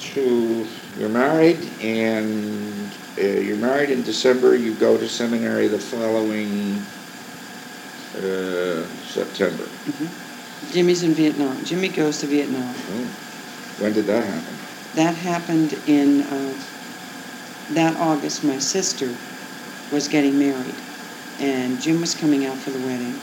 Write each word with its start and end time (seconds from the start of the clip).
to, 0.00 0.66
you're 0.98 1.08
married 1.08 1.58
and 1.80 2.90
uh, 3.18 3.22
you're 3.22 3.56
married 3.56 3.90
in 3.90 4.02
December, 4.02 4.54
you 4.56 4.74
go 4.74 4.96
to 4.96 5.08
seminary 5.08 5.68
the 5.68 5.78
following 5.78 6.76
uh, 8.16 8.86
September. 9.06 9.64
Jimmy's 10.72 11.02
in 11.02 11.12
Vietnam. 11.14 11.64
Jimmy 11.64 11.88
goes 11.88 12.18
to 12.20 12.26
Vietnam. 12.26 12.74
Oh, 12.76 13.82
When 13.82 13.92
did 13.92 14.06
that 14.06 14.24
happen? 14.24 14.54
That 14.94 15.14
happened 15.14 15.72
in 15.86 16.22
uh, 16.22 16.54
that 17.74 17.96
August. 17.96 18.44
My 18.44 18.58
sister 18.58 19.08
was 19.92 20.08
getting 20.08 20.38
married, 20.38 20.74
and 21.40 21.80
Jim 21.80 22.00
was 22.00 22.14
coming 22.14 22.46
out 22.46 22.56
for 22.56 22.70
the 22.70 22.78
wedding. 22.86 23.18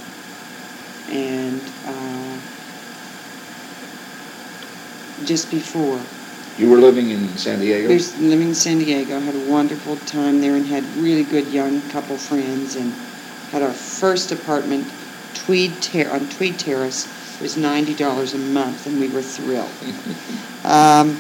And 1.12 1.62
uh, 1.86 2.38
just 5.26 5.50
before, 5.52 6.00
You 6.58 6.72
were 6.72 6.78
living 6.78 7.12
in 7.12 7.28
San 7.38 7.60
Diego? 7.60 7.94
was 7.94 8.18
living 8.20 8.48
in 8.50 8.56
San 8.56 8.80
Diego, 8.80 9.20
had 9.20 9.36
a 9.36 9.50
wonderful 9.52 9.96
time 9.98 10.42
there, 10.42 10.56
and 10.56 10.66
had 10.66 10.84
really 10.96 11.24
good 11.24 11.48
young 11.50 11.82
couple 11.90 12.18
friends, 12.18 12.76
and 12.76 12.92
had 13.52 13.62
our 13.62 13.74
first 13.74 14.32
apartment, 14.32 14.88
Tweed 15.36 15.80
Ter- 15.84 16.10
on 16.10 16.28
Tweed 16.30 16.58
Terrace. 16.58 17.06
It 17.36 17.44
was 17.44 17.58
ninety 17.58 17.94
dollars 17.94 18.34
a 18.34 18.40
month, 18.40 18.88
and 18.88 19.00
we 19.00 19.08
were 19.08 19.22
thrilled. 19.22 19.70
Um, 20.66 21.18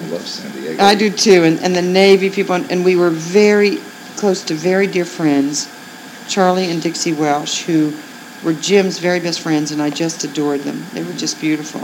I 0.00 0.06
love 0.10 0.24
San 0.24 0.52
Diego. 0.52 0.80
I 0.80 0.94
do 0.94 1.10
too, 1.10 1.42
and, 1.42 1.58
and 1.58 1.74
the 1.74 1.82
Navy 1.82 2.30
people, 2.30 2.54
and, 2.54 2.70
and 2.70 2.84
we 2.84 2.94
were 2.94 3.10
very 3.10 3.78
close 4.14 4.44
to 4.44 4.54
very 4.54 4.86
dear 4.86 5.04
friends, 5.04 5.68
Charlie 6.28 6.70
and 6.70 6.80
Dixie 6.80 7.12
Welsh, 7.12 7.62
who 7.62 7.92
were 8.44 8.52
Jim's 8.52 9.00
very 9.00 9.18
best 9.18 9.40
friends, 9.40 9.72
and 9.72 9.82
I 9.82 9.90
just 9.90 10.22
adored 10.22 10.60
them. 10.60 10.86
They 10.92 11.02
were 11.02 11.14
just 11.14 11.40
beautiful, 11.40 11.80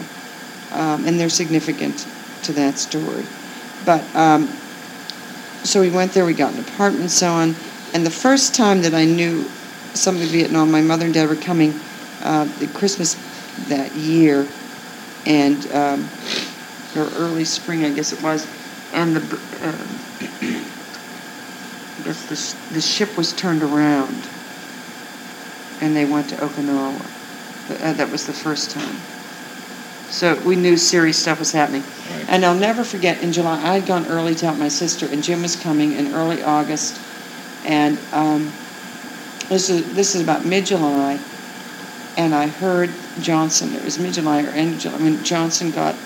um, 0.78 1.06
and 1.06 1.18
they're 1.18 1.28
significant 1.28 2.06
to 2.42 2.52
that 2.52 2.78
story. 2.78 3.24
But 3.84 4.02
um, 4.14 4.48
so 5.62 5.80
we 5.80 5.90
went 5.90 6.12
there, 6.12 6.24
we 6.24 6.34
got 6.34 6.54
an 6.54 6.60
apartment, 6.60 7.10
so 7.10 7.32
on. 7.32 7.54
And 7.92 8.04
the 8.04 8.10
first 8.10 8.54
time 8.54 8.82
that 8.82 8.94
I 8.94 9.04
knew 9.04 9.44
somebody 9.94 10.26
in 10.26 10.32
Vietnam, 10.32 10.70
my 10.70 10.82
mother 10.82 11.06
and 11.06 11.14
dad 11.14 11.28
were 11.28 11.36
coming 11.36 11.78
uh, 12.22 12.44
the 12.58 12.66
Christmas 12.68 13.16
that 13.68 13.92
year, 13.94 14.46
and 15.24 15.70
um, 15.72 16.08
or 16.96 17.08
early 17.16 17.44
spring, 17.44 17.84
I 17.84 17.90
guess 17.90 18.12
it 18.12 18.22
was, 18.22 18.46
and 18.92 19.16
the 19.16 19.36
uh, 19.62 19.86
I 21.98 22.02
guess 22.04 22.26
the, 22.26 22.74
the 22.74 22.80
ship 22.80 23.16
was 23.16 23.32
turned 23.32 23.62
around, 23.62 24.28
and 25.80 25.96
they 25.96 26.04
went 26.04 26.30
to 26.30 26.36
Okinawa. 26.36 27.00
Uh, 27.70 27.92
that 27.94 28.10
was 28.10 28.26
the 28.26 28.32
first 28.32 28.70
time. 28.70 28.96
So 30.10 30.40
we 30.44 30.56
knew 30.56 30.76
serious 30.76 31.18
stuff 31.18 31.38
was 31.38 31.52
happening. 31.52 31.82
Right. 31.82 32.24
And 32.28 32.44
I'll 32.44 32.54
never 32.54 32.84
forget, 32.84 33.22
in 33.22 33.32
July, 33.32 33.56
I 33.56 33.78
had 33.78 33.86
gone 33.86 34.06
early 34.06 34.34
to 34.36 34.46
help 34.46 34.58
my 34.58 34.68
sister, 34.68 35.06
and 35.06 35.22
Jim 35.22 35.42
was 35.42 35.56
coming 35.56 35.92
in 35.92 36.14
early 36.14 36.42
August. 36.42 37.00
And 37.64 37.98
um, 38.12 38.52
this, 39.48 39.68
is, 39.68 39.94
this 39.94 40.14
is 40.14 40.22
about 40.22 40.44
mid 40.44 40.66
July, 40.66 41.18
and 42.16 42.34
I 42.34 42.46
heard 42.46 42.90
Johnson, 43.20 43.74
it 43.74 43.84
was 43.84 43.98
mid 43.98 44.14
July 44.14 44.44
or 44.44 44.48
end 44.48 44.74
of 44.74 44.80
July, 44.80 44.98
when 44.98 45.22
Johnson 45.24 45.70
got 45.70 45.96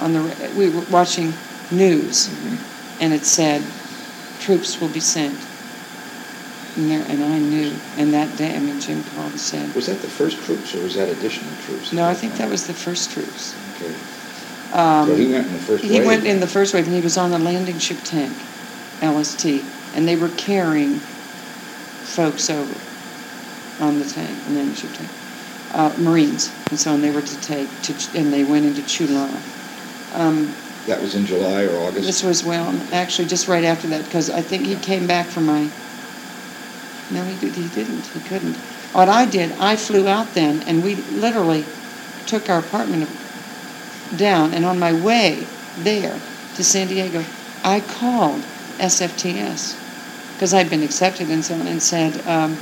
on 0.00 0.12
the, 0.12 0.52
we 0.56 0.70
were 0.70 0.84
watching 0.90 1.32
news, 1.70 2.28
Mhm. 2.28 2.58
and 3.00 3.12
it 3.12 3.24
said, 3.24 3.62
troops 4.40 4.80
will 4.80 4.88
be 4.88 5.00
sent. 5.00 5.36
And, 6.76 6.90
there, 6.90 7.02
and 7.08 7.22
I 7.22 7.38
knew, 7.38 7.72
and 7.96 8.12
that 8.14 8.36
day, 8.36 8.54
I 8.54 8.58
mean, 8.58 8.78
Jim 8.80 9.02
called 9.04 9.32
and 9.32 9.40
said, 9.40 9.74
Was 9.74 9.86
that 9.86 10.00
the 10.00 10.08
first 10.08 10.42
troops 10.42 10.74
or 10.74 10.82
was 10.82 10.94
that 10.94 11.08
additional 11.08 11.52
troops? 11.62 11.92
no, 11.92 12.04
I 12.04 12.14
think 12.14 12.36
that 12.36 12.48
was 12.48 12.66
the 12.66 12.74
first 12.74 13.10
troops. 13.10 13.54
Okay. 13.76 13.94
Um, 14.78 15.08
So 15.08 15.16
he 15.16 15.32
went 15.32 15.46
in 15.46 15.52
the 15.54 15.58
first 15.60 15.84
He 15.84 15.98
wave? 15.98 16.06
went 16.06 16.26
in 16.26 16.40
the 16.40 16.46
first 16.46 16.74
wave, 16.74 16.84
and 16.84 16.94
he 16.94 17.00
was 17.00 17.16
on 17.16 17.30
the 17.30 17.38
landing 17.38 17.78
ship 17.78 17.98
tank, 18.04 18.36
LST, 19.02 19.44
and 19.94 20.06
they 20.06 20.16
were 20.16 20.28
carrying 20.28 21.00
folks 22.04 22.50
over 22.50 22.74
on 23.80 23.98
the 23.98 24.04
tank, 24.04 24.30
on 24.46 24.54
the 24.54 24.60
landing 24.60 24.74
ship 24.74 24.92
tank, 24.94 25.10
uh, 25.72 25.92
Marines, 25.98 26.52
and 26.70 26.78
so 26.78 26.92
on. 26.92 27.00
They 27.00 27.10
were 27.10 27.22
to 27.22 27.40
take 27.40 27.68
to, 27.82 28.18
and 28.18 28.32
they 28.32 28.44
went 28.44 28.66
into 28.66 28.82
Chulon. 28.82 29.40
Um, 30.14 30.54
That 30.86 31.00
was 31.00 31.14
in 31.14 31.26
July 31.26 31.64
or 31.64 31.76
August? 31.78 32.06
this 32.06 32.22
was 32.22 32.44
well, 32.44 32.78
actually, 32.92 33.26
just 33.28 33.48
right 33.48 33.64
after 33.64 33.86
that, 33.88 34.04
because 34.04 34.30
I 34.30 34.42
think 34.42 34.66
he 34.66 34.76
came 34.76 35.06
back 35.06 35.26
from 35.26 35.46
my. 35.46 35.70
No, 37.10 37.24
he. 37.24 37.34
He 37.48 37.68
didn't. 37.68 38.06
He 38.06 38.20
couldn't. 38.20 38.56
What 38.92 39.08
I 39.08 39.26
did, 39.26 39.52
I 39.52 39.76
flew 39.76 40.08
out 40.08 40.34
then, 40.34 40.62
and 40.62 40.82
we 40.82 40.96
literally 40.96 41.64
took 42.26 42.48
our 42.48 42.58
apartment 42.58 43.08
down. 44.16 44.54
And 44.54 44.64
on 44.64 44.78
my 44.78 44.92
way 44.92 45.46
there 45.78 46.18
to 46.56 46.64
San 46.64 46.88
Diego, 46.88 47.24
I 47.64 47.80
called 47.80 48.40
SFTS 48.78 49.76
because 50.34 50.54
I'd 50.54 50.70
been 50.70 50.82
accepted 50.82 51.30
and 51.30 51.44
so 51.44 51.54
on, 51.54 51.66
and 51.66 51.82
said 51.82 52.26
um, 52.26 52.56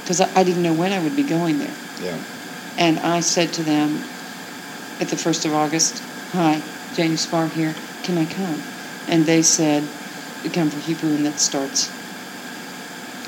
because 0.00 0.20
I, 0.20 0.40
I 0.40 0.44
didn't 0.44 0.62
know 0.62 0.74
when 0.74 0.92
I 0.92 1.02
would 1.02 1.14
be 1.14 1.22
going 1.22 1.58
there. 1.58 1.74
Yeah. 2.00 2.18
And 2.76 2.98
I 2.98 3.20
said 3.20 3.52
to 3.54 3.62
them 3.62 4.02
at 5.00 5.08
the 5.08 5.16
1st 5.16 5.46
of 5.46 5.54
August, 5.54 6.02
Hi, 6.32 6.62
Janie 6.94 7.14
Spahr 7.14 7.50
here. 7.50 7.74
Can 8.02 8.18
I 8.18 8.24
come? 8.24 8.62
And 9.08 9.26
they 9.26 9.42
said, 9.42 9.82
come 10.52 10.70
for 10.70 10.78
Hebrew, 10.80 11.10
and 11.10 11.26
that 11.26 11.38
starts 11.38 11.90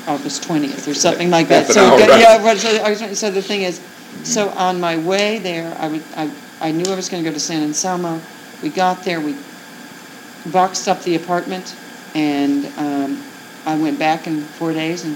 August 0.07 0.43
20th 0.43 0.87
or 0.87 0.93
something 0.93 1.29
like 1.29 1.47
that. 1.47 1.67
Half 1.67 1.69
an 1.69 1.73
So, 1.73 1.81
hour, 1.85 1.99
right. 1.99 2.19
yeah, 2.19 2.93
so, 2.95 3.13
so 3.13 3.31
the 3.31 3.41
thing 3.41 3.61
is, 3.61 3.79
so 4.23 4.49
on 4.49 4.79
my 4.79 4.97
way 4.97 5.39
there, 5.39 5.75
I, 5.79 5.87
would, 5.87 6.03
I, 6.15 6.29
I 6.61 6.71
knew 6.71 6.85
I 6.91 6.95
was 6.95 7.09
going 7.09 7.23
to 7.23 7.29
go 7.29 7.33
to 7.33 7.39
San 7.39 7.63
Anselmo. 7.63 8.19
We 8.61 8.69
got 8.69 9.03
there, 9.03 9.19
we 9.19 9.35
boxed 10.51 10.87
up 10.87 11.01
the 11.03 11.15
apartment, 11.15 11.75
and 12.15 12.65
um, 12.77 13.23
I 13.65 13.75
went 13.77 13.97
back 13.99 14.27
in 14.27 14.41
four 14.41 14.73
days 14.73 15.03
and 15.05 15.15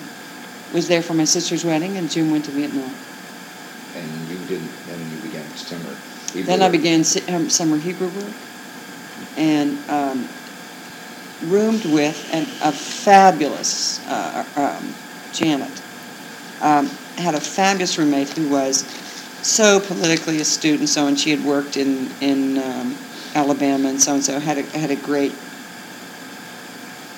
was 0.73 0.87
there 0.87 1.01
for 1.01 1.13
my 1.13 1.25
sister's 1.25 1.63
wedding, 1.63 1.95
and 1.97 2.09
Jim 2.09 2.31
went 2.31 2.45
to 2.45 2.51
Vietnam. 2.51 2.91
And 3.95 4.27
you 4.29 4.37
didn't, 4.47 4.69
then 4.87 4.99
you 5.11 5.17
began 5.29 5.45
summer. 5.55 5.95
Hebrew 6.33 6.43
Then 6.43 6.61
I 6.61 6.65
work. 6.65 6.71
began 6.73 7.03
si- 7.03 7.25
um, 7.33 7.49
summer 7.49 7.77
Hebrew 7.77 8.07
work 8.09 8.33
and 9.37 9.77
um, 9.89 10.27
roomed 11.43 11.85
with 11.85 12.29
an, 12.33 12.43
a 12.63 12.71
fabulous 12.71 14.05
uh, 14.07 14.45
um, 14.55 14.93
Janet. 15.33 15.71
Um, 16.61 16.87
had 17.17 17.35
a 17.35 17.39
fabulous 17.39 17.97
roommate 17.97 18.29
who 18.29 18.49
was 18.49 18.83
so 19.43 19.79
politically 19.79 20.39
astute 20.41 20.79
and 20.79 20.89
so 20.89 21.05
on. 21.05 21.15
She 21.15 21.29
had 21.31 21.43
worked 21.43 21.77
in 21.77 22.09
in 22.21 22.57
um, 22.57 22.97
Alabama 23.35 23.89
and 23.89 24.01
so 24.01 24.15
and 24.15 24.23
so. 24.23 24.39
Had 24.39 24.57
a 24.57 24.63
had 24.77 24.91
a 24.91 24.95
great 24.95 25.31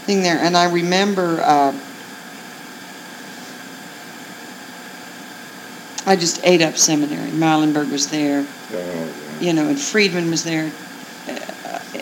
thing 0.06 0.22
there. 0.22 0.38
And 0.38 0.56
I 0.58 0.69
remember. 0.72 1.41
Uh, 1.41 1.74
I 6.06 6.16
just 6.16 6.40
ate 6.44 6.62
up 6.63 6.75
seminary. 6.75 7.29
Muilenburg 7.31 7.90
was 7.91 8.09
there 8.09 8.44
Oh, 8.74 8.78
yeah. 8.78 9.40
you 9.40 9.53
know, 9.53 9.68
and 9.68 9.79
Freedman 9.79 10.31
was 10.31 10.44
there. 10.44 10.72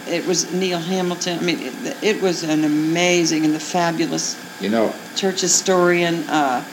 It 0.09 0.25
was 0.25 0.51
Neill 0.53 0.79
Hamilton. 0.79 1.40
I 1.40 1.41
mean, 1.41 1.59
it, 1.62 1.97
it 2.03 2.22
was 2.22 2.44
an 2.44 2.63
amazing 2.63 3.45
and 3.45 3.53
the 3.53 3.59
fabulous 3.59 4.35
You 4.62 4.69
know, 4.69 4.94
church 5.16 5.41
historian. 5.41 6.28
Uh, 6.29 6.63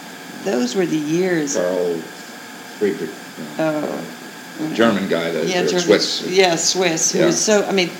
those 0.45 0.75
were 0.75 0.87
the 0.87 0.97
years. 0.97 1.57
Carl 1.57 1.97
Friedrich, 2.79 3.11
you 3.39 3.45
know, 3.45 3.55
Oh. 3.59 4.65
uh, 4.67 4.75
German 4.75 5.09
guy, 5.09 5.31
the 5.31 5.47
yeah, 5.47 5.63
German- 5.65 5.81
Swiss. 5.81 6.27
Yeah, 6.29 6.57
Swiss. 6.57 7.15
Yeah. 7.15 7.27
was 7.27 7.39
so. 7.43 7.65
I 7.67 7.73
mean, 7.73 7.91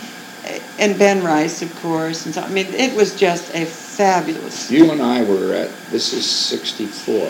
and 0.79 0.99
Ben 0.99 1.23
Rice, 1.25 1.63
of 1.63 1.75
course, 1.81 2.27
and 2.27 2.35
so. 2.35 2.43
I 2.43 2.49
mean, 2.51 2.67
it 2.67 2.95
was 2.95 3.15
just 3.17 3.55
a 3.55 3.65
fabulous. 3.65 4.71
You 4.71 4.91
and 4.93 5.01
I 5.03 5.25
were 5.25 5.53
at, 5.55 5.71
this 5.91 6.13
is 6.13 6.29
64. 6.31 7.29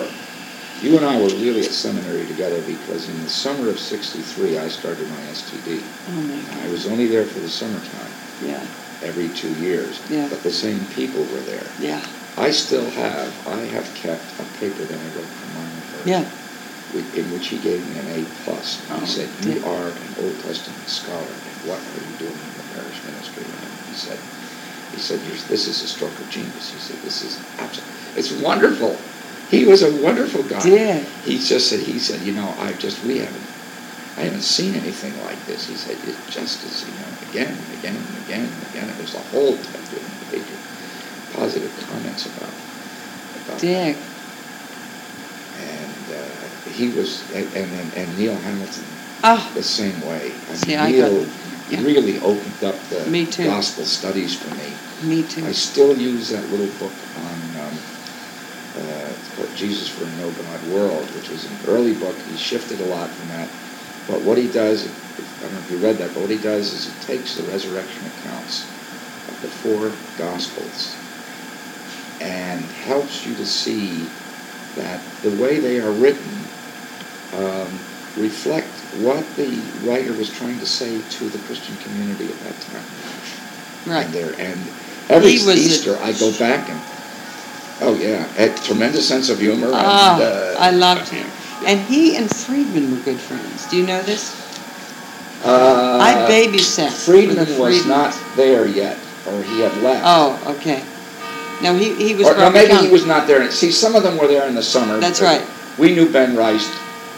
You 0.80 0.96
and 0.96 1.06
I 1.06 1.20
were 1.20 1.28
really 1.40 1.64
at 1.64 1.72
seminary 1.72 2.26
together 2.26 2.60
because 2.62 3.08
in 3.08 3.22
the 3.22 3.28
summer 3.30 3.68
of 3.70 3.78
63, 3.78 4.58
I 4.58 4.68
started 4.68 5.08
my 5.08 5.16
STD. 5.32 5.80
Oh 6.08 6.12
my 6.12 6.64
I 6.64 6.68
was 6.70 6.86
only 6.86 7.06
there 7.06 7.24
for 7.24 7.40
the 7.40 7.48
summertime, 7.48 8.12
Yeah, 8.44 8.60
every 9.02 9.28
two 9.28 9.52
years. 9.54 10.00
Yeah. 10.10 10.28
But 10.28 10.42
the 10.42 10.50
same 10.52 10.84
people 10.94 11.22
were 11.24 11.40
there. 11.48 11.66
yeah, 11.80 12.04
I 12.36 12.50
still 12.50 12.88
have, 12.90 13.32
I 13.48 13.60
have 13.72 13.86
kept 13.94 14.24
a 14.40 14.44
paper 14.60 14.84
that 14.84 14.98
I 14.98 15.08
wrote 15.16 15.24
for 15.24 15.46
my 15.58 15.64
Martin 15.64 16.04
yeah. 16.04 16.24
in 17.16 17.32
which 17.32 17.48
he 17.48 17.58
gave 17.58 17.80
me 17.88 17.98
an 17.98 18.20
A 18.20 18.24
plus. 18.44 18.84
Oh, 18.90 19.00
he 19.00 19.06
said, 19.06 19.28
"You 19.46 19.64
are 19.64 19.88
an 19.88 20.14
Old 20.20 20.36
Testament 20.44 20.84
scholar, 20.88 21.16
and 21.22 21.54
what 21.64 21.80
are 21.80 22.04
you 22.04 22.16
doing 22.18 22.36
in 22.36 22.54
the 22.60 22.66
parish 22.76 23.00
ministry?" 23.08 23.44
And 23.44 23.72
he 23.88 23.94
said, 23.96 24.18
"He 24.92 25.00
said 25.00 25.20
this 25.48 25.66
is 25.66 25.82
a 25.82 25.88
stroke 25.88 26.18
of 26.20 26.28
genius." 26.30 26.72
He 26.72 26.78
said, 26.78 27.00
"This 27.02 27.22
is 27.24 27.40
absolutely, 27.58 28.20
it's 28.20 28.32
wonderful." 28.42 28.98
He 29.50 29.64
was 29.66 29.82
a 29.82 30.02
wonderful 30.02 30.42
guy. 30.44 30.62
Did. 30.62 31.04
He 31.24 31.38
just 31.38 31.68
said, 31.68 31.80
he 31.80 31.98
said, 31.98 32.20
you 32.22 32.32
know, 32.32 32.54
I 32.58 32.72
just 32.74 33.02
we 33.04 33.18
haven't, 33.18 33.46
I 34.16 34.22
haven't 34.22 34.42
seen 34.42 34.74
anything 34.74 35.12
like 35.24 35.38
this. 35.46 35.68
He 35.68 35.74
said, 35.74 35.96
it 36.08 36.16
just 36.30 36.64
is, 36.64 36.84
you 36.88 36.94
know, 36.98 37.30
again 37.30 37.48
and 37.54 37.78
again 37.78 37.96
and 37.96 38.24
again 38.24 38.44
and 38.46 38.62
again. 38.70 38.88
It 38.88 38.98
was 39.00 39.14
a 39.14 39.20
whole 39.34 39.54
of 39.54 40.30
page 40.30 40.40
of 40.42 41.30
positive 41.36 41.70
comments 41.90 42.26
about 42.26 42.50
about 43.46 43.60
Dick. 43.60 43.96
and 45.60 46.14
uh, 46.14 46.70
he 46.72 46.88
was, 46.90 47.22
and, 47.34 47.46
and, 47.54 47.94
and 47.94 48.18
Neill 48.18 48.34
Hamilton 48.36 48.84
Oh, 49.26 49.50
the 49.54 49.62
same 49.62 49.98
way. 50.02 50.32
I 50.50 50.54
See, 50.54 50.70
mean, 50.72 50.78
I 50.80 50.90
Neil, 50.90 51.24
got- 51.24 51.28
Yeah. 51.70 51.80
really 51.82 52.20
opened 52.20 52.62
up 52.62 52.76
the 52.90 53.04
gospel 53.44 53.84
studies 53.84 54.34
for 54.38 54.54
me. 54.54 54.68
Me 55.08 55.22
too. 55.22 55.44
I 55.46 55.52
still 55.52 55.96
use 55.96 56.28
that 56.28 56.44
little 56.50 56.68
book 56.78 56.92
on 57.24 57.38
um, 57.64 57.74
uh, 58.76 59.08
it's 59.08 59.23
called 59.23 59.23
Jesus 59.54 59.88
for 59.88 60.04
a 60.04 60.10
No 60.16 60.30
God 60.30 60.62
World, 60.68 61.04
which 61.14 61.28
was 61.28 61.44
an 61.44 61.56
early 61.68 61.94
book. 61.94 62.16
He 62.30 62.36
shifted 62.36 62.80
a 62.80 62.86
lot 62.86 63.10
from 63.10 63.28
that. 63.28 63.48
But 64.08 64.22
what 64.22 64.38
he 64.38 64.48
does, 64.48 64.86
I 64.86 65.42
don't 65.42 65.52
know 65.54 65.58
if 65.60 65.70
you 65.70 65.78
read 65.78 65.96
that, 65.98 66.12
but 66.14 66.20
what 66.20 66.30
he 66.30 66.38
does 66.38 66.72
is 66.72 66.92
he 66.92 67.04
takes 67.06 67.36
the 67.36 67.42
resurrection 67.44 68.04
accounts 68.18 68.64
of 69.28 69.38
the 69.42 69.48
four 69.48 69.92
Gospels 70.18 70.96
and 72.20 72.60
helps 72.86 73.26
you 73.26 73.34
to 73.34 73.46
see 73.46 74.06
that 74.76 75.00
the 75.22 75.30
way 75.42 75.58
they 75.58 75.80
are 75.80 75.92
written 75.92 76.32
um, 77.34 77.68
reflect 78.16 78.68
what 79.00 79.24
the 79.36 79.50
writer 79.82 80.12
was 80.12 80.30
trying 80.30 80.58
to 80.60 80.66
say 80.66 81.00
to 81.10 81.28
the 81.28 81.38
Christian 81.46 81.76
community 81.78 82.26
at 82.26 82.38
that 82.40 82.60
time. 82.60 82.84
Right. 83.86 84.06
And, 84.06 84.14
there, 84.14 84.34
and 84.38 84.60
every 85.08 85.32
Easter, 85.32 85.96
I 85.98 86.12
go 86.12 86.36
back 86.38 86.68
and, 86.70 86.80
oh 87.80 87.94
yeah, 88.00 88.26
a 88.38 88.54
tremendous 88.64 89.06
sense 89.06 89.30
of 89.30 89.38
humor. 89.40 89.66
and, 89.66 89.74
Ah, 89.76 90.20
uh, 90.20 90.56
I 90.58 90.70
loved 90.70 91.08
him. 91.08 91.26
And 91.66 91.80
he 91.80 92.16
and 92.16 92.28
Freedman 92.30 92.90
were 92.90 93.02
good 93.04 93.18
friends. 93.18 93.66
Do 93.70 93.76
you 93.76 93.86
know 93.86 94.02
this? 94.02 94.32
Uh, 95.44 95.98
I 96.00 96.14
babysat. 96.28 96.90
Freedman 96.90 97.58
was 97.58 97.86
not 97.86 98.16
there 98.36 98.66
yet, 98.66 98.98
or 99.26 99.42
he 99.42 99.60
had 99.60 99.76
left. 99.82 100.02
Oh, 100.06 100.56
okay. 100.56 100.82
No, 101.62 101.74
he, 101.76 101.94
he 101.94 102.14
was 102.14 102.26
or, 102.26 102.36
no, 102.36 102.50
maybe 102.50 102.74
he 102.76 102.88
was 102.90 103.06
not 103.06 103.26
there. 103.26 103.50
See, 103.50 103.70
some 103.70 103.94
of 103.94 104.02
them 104.02 104.18
were 104.18 104.26
there 104.26 104.46
in 104.48 104.54
the 104.54 104.62
summer. 104.62 104.98
That's 104.98 105.22
right. 105.22 105.44
We 105.78 105.94
knew 105.94 106.10
Ben 106.10 106.36
Rice 106.36 106.68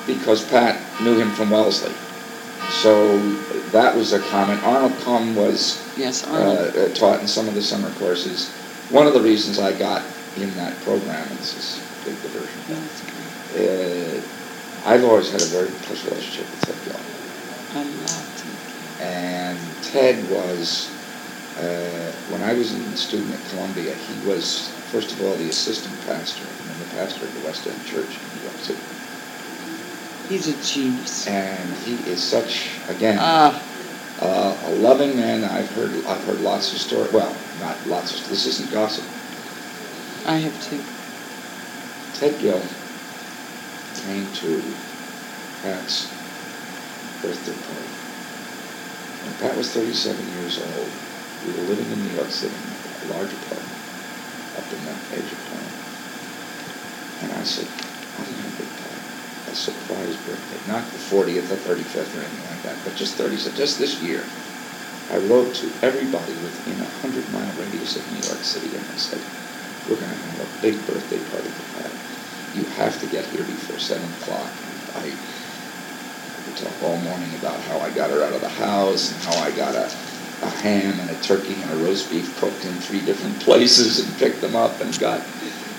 because 0.06 0.44
Pat 0.48 0.80
knew 1.02 1.18
him 1.18 1.30
from 1.30 1.50
Wellesley. 1.50 1.92
So 2.82 3.18
that 3.70 3.94
was 3.94 4.12
a 4.12 4.20
comment. 4.20 4.62
Arnold 4.64 4.92
Come 5.02 5.34
was 5.34 5.82
Yes, 5.96 6.24
Arnold. 6.26 6.76
uh, 6.76 6.80
uh, 6.80 6.88
taught 6.94 7.20
in 7.20 7.26
some 7.28 7.48
of 7.48 7.54
the 7.54 7.62
summer 7.62 7.90
courses. 7.98 8.50
One 8.90 9.06
of 9.06 9.14
the 9.14 9.20
reasons 9.20 9.58
I 9.58 9.72
got 9.76 10.02
in 10.36 10.54
that 10.56 10.76
program, 10.82 11.26
and 11.28 11.38
this 11.38 11.56
is 11.56 11.80
a 11.80 12.04
big 12.04 12.22
diversion, 12.22 12.60
uh, 13.56 14.20
I've 14.88 15.04
always 15.04 15.32
had 15.32 15.42
a 15.42 15.46
very 15.46 15.68
close 15.86 16.04
relationship 16.04 16.46
with 16.50 16.60
Ted 16.62 16.76
Gill. 16.84 17.00
I 17.74 17.82
loved 17.82 18.40
him. 18.40 18.56
And 19.00 19.58
Ted 19.82 20.16
was, 20.30 20.90
uh, 21.58 22.12
when 22.30 22.42
I 22.42 22.52
was 22.52 22.72
a 22.72 22.96
student 22.96 23.34
at 23.34 23.40
Columbia, 23.50 23.94
he 23.94 24.28
was, 24.28 24.68
first 24.92 25.12
of 25.12 25.24
all, 25.24 25.34
the 25.36 25.48
assistant 25.48 25.94
pastor 26.06 26.44
and 26.44 26.70
then 26.70 26.78
the 26.88 26.94
pastor 26.94 27.24
of 27.24 27.34
the 27.34 27.46
West 27.46 27.66
End 27.66 27.84
Church 27.84 28.08
in 28.08 28.38
New 28.38 28.44
York 28.44 28.58
City. 28.62 28.80
He's 30.28 30.48
a 30.48 30.56
genius. 30.62 31.26
And 31.26 31.74
he 31.84 31.94
is 32.10 32.22
such, 32.22 32.70
again, 32.88 33.16
Ah, 33.20 33.62
uh, 34.20 34.56
a 34.66 34.70
loving 34.76 35.16
man. 35.16 35.44
I've 35.44 35.70
heard, 35.72 35.92
I've 36.06 36.22
heard 36.24 36.40
lots 36.40 36.72
of 36.72 36.78
stories. 36.78 37.12
Well, 37.12 37.34
not 37.60 37.76
lots 37.86 38.18
of. 38.18 38.28
This 38.28 38.46
isn't 38.46 38.70
gossip. 38.72 39.04
I 40.26 40.42
have 40.42 40.58
too. 40.58 40.82
Ted 42.18 42.34
Gill 42.42 42.58
came 44.02 44.26
to 44.42 44.58
Pat's 45.62 46.10
birthday 47.22 47.54
party. 47.54 47.94
When 49.22 49.34
Pat 49.38 49.56
was 49.56 49.70
37 49.70 50.18
years 50.42 50.58
old, 50.58 50.90
we 51.46 51.54
were 51.54 51.70
living 51.70 51.86
in 51.94 52.02
New 52.02 52.14
York 52.18 52.34
City 52.34 52.58
in 52.58 53.06
a 53.06 53.14
large 53.14 53.30
apartment 53.30 53.78
up 54.58 54.66
in 54.66 54.82
the 54.82 54.98
edge 55.14 55.30
of 55.30 55.38
town. 55.46 55.70
And 57.22 57.30
I 57.30 57.44
said, 57.46 57.70
I'm 58.18 58.26
going 58.26 58.50
to 58.50 58.66
Pat 58.82 58.98
a 59.46 59.54
surprise 59.54 60.16
birthday. 60.26 60.58
Not 60.66 60.82
the 60.90 60.98
40th 61.06 61.54
or 61.54 61.60
35th 61.70 62.18
or 62.18 62.26
anything 62.26 62.50
like 62.50 62.62
that, 62.66 62.76
but 62.82 62.98
just 62.98 63.14
30, 63.14 63.36
so 63.36 63.54
just 63.54 63.78
this 63.78 64.02
year. 64.02 64.26
I 65.14 65.18
wrote 65.30 65.54
to 65.62 65.70
everybody 65.86 66.34
within 66.42 66.82
a 66.82 66.90
100 67.06 67.30
mile 67.30 67.54
radius 67.62 67.94
of 67.94 68.02
New 68.10 68.26
York 68.26 68.42
City 68.42 68.74
and 68.74 68.84
I 68.90 68.98
said, 68.98 69.22
we're 69.88 69.96
going 69.96 70.10
to 70.10 70.16
have 70.16 70.40
a 70.40 70.62
big 70.62 70.74
birthday 70.86 71.18
party 71.30 71.48
for 71.48 71.66
Pat. 71.78 71.92
You 72.58 72.64
have 72.80 72.98
to 73.00 73.06
get 73.06 73.24
here 73.26 73.44
before 73.44 73.78
7 73.78 74.02
o'clock. 74.02 74.50
I, 74.98 75.06
I 75.06 76.38
could 76.42 76.56
talk 76.56 76.82
all 76.82 76.96
morning 76.98 77.30
about 77.38 77.60
how 77.70 77.78
I 77.80 77.90
got 77.90 78.10
her 78.10 78.22
out 78.24 78.32
of 78.32 78.40
the 78.40 78.48
house 78.48 79.12
and 79.12 79.22
how 79.22 79.42
I 79.44 79.50
got 79.52 79.74
a, 79.74 79.86
a 80.42 80.50
ham 80.50 80.98
and 80.98 81.10
a 81.10 81.22
turkey 81.22 81.54
and 81.54 81.70
a 81.70 81.76
roast 81.84 82.10
beef 82.10 82.36
cooked 82.40 82.64
in 82.64 82.72
three 82.82 83.00
different 83.00 83.38
places 83.40 84.00
and 84.00 84.18
picked 84.18 84.40
them 84.40 84.56
up 84.56 84.80
and 84.80 84.98
got 84.98 85.20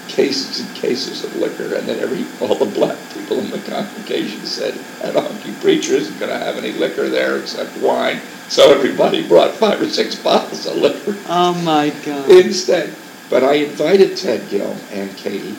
cases 0.08 0.62
and 0.62 0.76
cases 0.76 1.24
of 1.24 1.36
liquor. 1.36 1.76
And 1.76 1.88
then 1.88 2.00
every 2.00 2.24
all 2.40 2.56
the 2.56 2.66
black 2.66 2.98
people 3.14 3.40
in 3.40 3.52
the 3.52 3.60
congregation 3.60 4.46
said, 4.46 4.74
that 5.02 5.16
honky 5.16 5.60
preacher 5.62 5.94
isn't 5.94 6.18
going 6.20 6.32
to 6.32 6.38
have 6.38 6.56
any 6.58 6.72
liquor 6.72 7.10
there 7.10 7.40
except 7.40 7.76
wine. 7.78 8.22
So 8.48 8.72
everybody 8.72 9.28
brought 9.28 9.52
five 9.56 9.82
or 9.82 9.90
six 9.90 10.16
bottles 10.16 10.66
of 10.66 10.78
liquor 10.78 11.16
oh 11.28 11.54
my 11.66 11.90
God. 12.06 12.30
instead. 12.30 12.96
But 13.30 13.44
I 13.44 13.56
invited 13.56 14.18
Ted 14.18 14.50
Gill 14.50 14.76
and 14.92 15.16
Katie, 15.18 15.58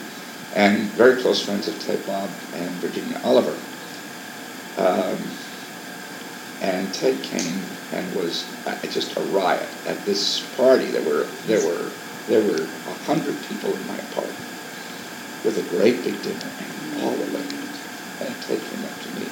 and 0.55 0.79
very 0.97 1.20
close 1.20 1.44
friends 1.44 1.69
of 1.69 1.79
Ted 1.81 2.05
Bob 2.06 2.31
and 2.55 2.70
Virginia 2.81 3.20
Oliver. 3.25 3.56
Um, 4.79 5.19
and 6.62 6.93
Ted 6.94 7.23
came 7.23 7.62
and 7.93 8.15
was 8.17 8.44
uh, 8.67 8.76
just 8.91 9.17
a 9.17 9.20
riot 9.32 9.69
at 9.87 10.05
this 10.05 10.41
party. 10.56 10.87
There 10.87 11.03
were 11.03 11.26
there 11.47 11.65
were 11.67 11.91
there 12.29 12.43
were 12.43 12.62
a 12.62 12.94
hundred 13.05 13.37
people 13.49 13.73
in 13.73 13.87
my 13.87 13.97
apartment 13.97 14.49
with 15.44 15.59
a 15.59 15.76
great 15.76 16.03
big 16.05 16.21
dinner 16.23 16.50
and 16.59 17.03
all 17.03 17.12
the 17.12 17.26
ladies. 17.26 17.73
And 18.21 18.35
Ted 18.43 18.61
came 18.61 18.85
up 18.85 18.97
to 19.03 19.21
me 19.21 19.26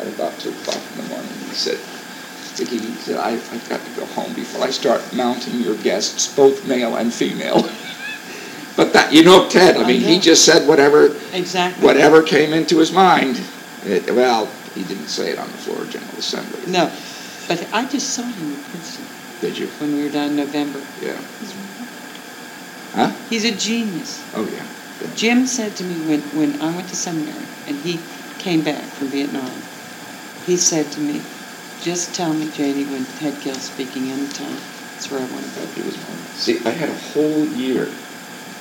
at 0.00 0.06
about 0.08 0.38
two 0.40 0.50
o'clock 0.50 0.80
in 0.94 1.02
the 1.02 1.08
morning 1.08 1.30
and 1.30 1.42
he 1.48 1.54
said, 1.54 1.78
He 2.58 2.78
said, 2.78 3.18
I, 3.18 3.32
I've 3.32 3.68
got 3.68 3.80
to 3.84 3.90
go 4.00 4.04
home 4.06 4.32
before 4.34 4.64
I 4.64 4.70
start 4.70 5.00
mounting 5.14 5.60
your 5.60 5.76
guests, 5.76 6.34
both 6.34 6.66
male 6.66 6.96
and 6.96 7.12
female. 7.12 7.62
but 8.76 8.92
that, 8.92 9.12
you 9.12 9.22
know, 9.22 9.48
Ted, 9.48 9.76
I 9.76 9.84
I 9.84 9.86
mean, 9.86 10.00
he 10.00 10.18
just 10.18 10.44
said 10.44 10.66
whatever, 10.66 11.14
Exactly. 11.32 11.84
whatever 11.84 12.22
came 12.22 12.52
into 12.52 12.78
his 12.78 12.90
mind. 12.92 13.40
It, 13.84 14.10
well, 14.14 14.46
he 14.74 14.82
didn't 14.84 15.08
say 15.08 15.30
it 15.30 15.38
on 15.38 15.46
the 15.46 15.58
floor 15.58 15.78
of 15.82 15.90
General 15.90 16.14
Assembly. 16.18 16.60
No, 16.66 16.90
but 17.46 17.64
I 17.72 17.84
just 17.86 18.10
saw 18.10 18.22
him 18.22 18.54
in 18.54 18.62
Princeton 18.64 19.06
Did 19.40 19.56
you? 19.58 19.66
when 19.78 19.94
we 19.96 20.02
were 20.04 20.10
down 20.10 20.30
in 20.30 20.36
November. 20.36 20.80
Yeah. 21.00 21.16
He's, 21.40 21.54
Huh? 22.94 23.12
he's 23.28 23.44
a 23.44 23.54
genius. 23.54 24.24
Oh, 24.34 24.44
yeah. 24.50 24.66
yeah. 25.02 25.14
Jim 25.14 25.46
said 25.46 25.76
to 25.76 25.84
me 25.84 25.94
when, 26.08 26.20
when 26.36 26.60
I 26.62 26.74
went 26.74 26.88
to 26.88 26.96
seminary 26.96 27.44
and 27.66 27.76
he 27.76 28.00
came 28.38 28.62
back 28.62 28.82
from 28.82 29.08
Vietnam, 29.08 29.50
he 30.46 30.56
said 30.56 30.90
to 30.92 31.00
me, 31.00 31.20
just 31.80 32.14
tell 32.14 32.32
me, 32.32 32.46
JD, 32.46 32.90
when 32.90 33.04
Ted 33.04 33.40
Gill's 33.40 33.62
speaking 33.62 34.10
anytime. 34.10 34.56
That's 34.92 35.10
where 35.10 35.20
I 35.20 35.24
want 35.26 35.44
to 35.44 35.60
go. 35.60 35.66
He 35.66 35.82
was. 35.82 35.96
See, 36.38 36.64
I 36.64 36.70
had 36.70 36.88
a 36.88 36.94
whole 36.94 37.44
year 37.46 37.88